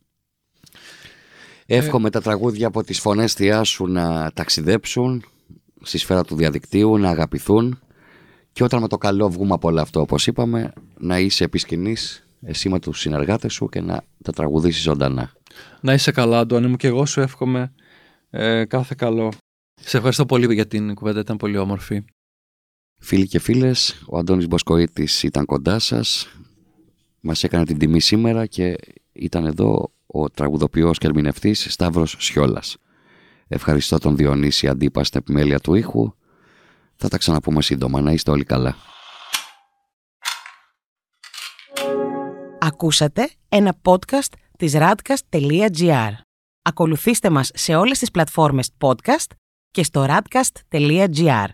[1.67, 5.25] Εύχομαι τα τραγούδια από τις φωνές θεία σου να ταξιδέψουν
[5.83, 7.81] στη σφαίρα του διαδικτύου, να αγαπηθούν
[8.53, 12.69] και όταν με το καλό βγούμε από όλο αυτό, όπως είπαμε, να είσαι επισκηνής εσύ
[12.69, 15.33] με τους συνεργάτες σου και να τα τραγουδήσεις ζωντανά.
[15.81, 17.73] Να είσαι καλά, Αντώνη μου, και εγώ σου εύχομαι
[18.31, 19.33] ε, κάθε καλό.
[19.81, 22.05] Σε ευχαριστώ πολύ για την κουβέντα, ήταν πολύ όμορφη.
[22.99, 26.29] Φίλοι και φίλες, ο Αντώνης Μποσκοίτης ήταν κοντά σας.
[27.25, 28.77] Μας έκανε την τιμή σήμερα και
[29.13, 32.77] ήταν εδώ ο τραγουδοποιός και ερμηνευτής Σταύρος Σιόλας.
[33.49, 36.15] Ευχαριστώ τον Διονύση Αντίπα στην επιμέλεια του ήχου.
[36.97, 38.01] Θα τα ξαναπούμε σύντομα.
[38.01, 38.77] Να είστε όλοι καλά.
[42.59, 46.13] Ακούσατε ένα podcast της radcast.gr.
[46.63, 49.31] Ακολουθήστε μας σε όλες τις πλατφόρμες podcast
[49.71, 51.47] και στο radcast.gr.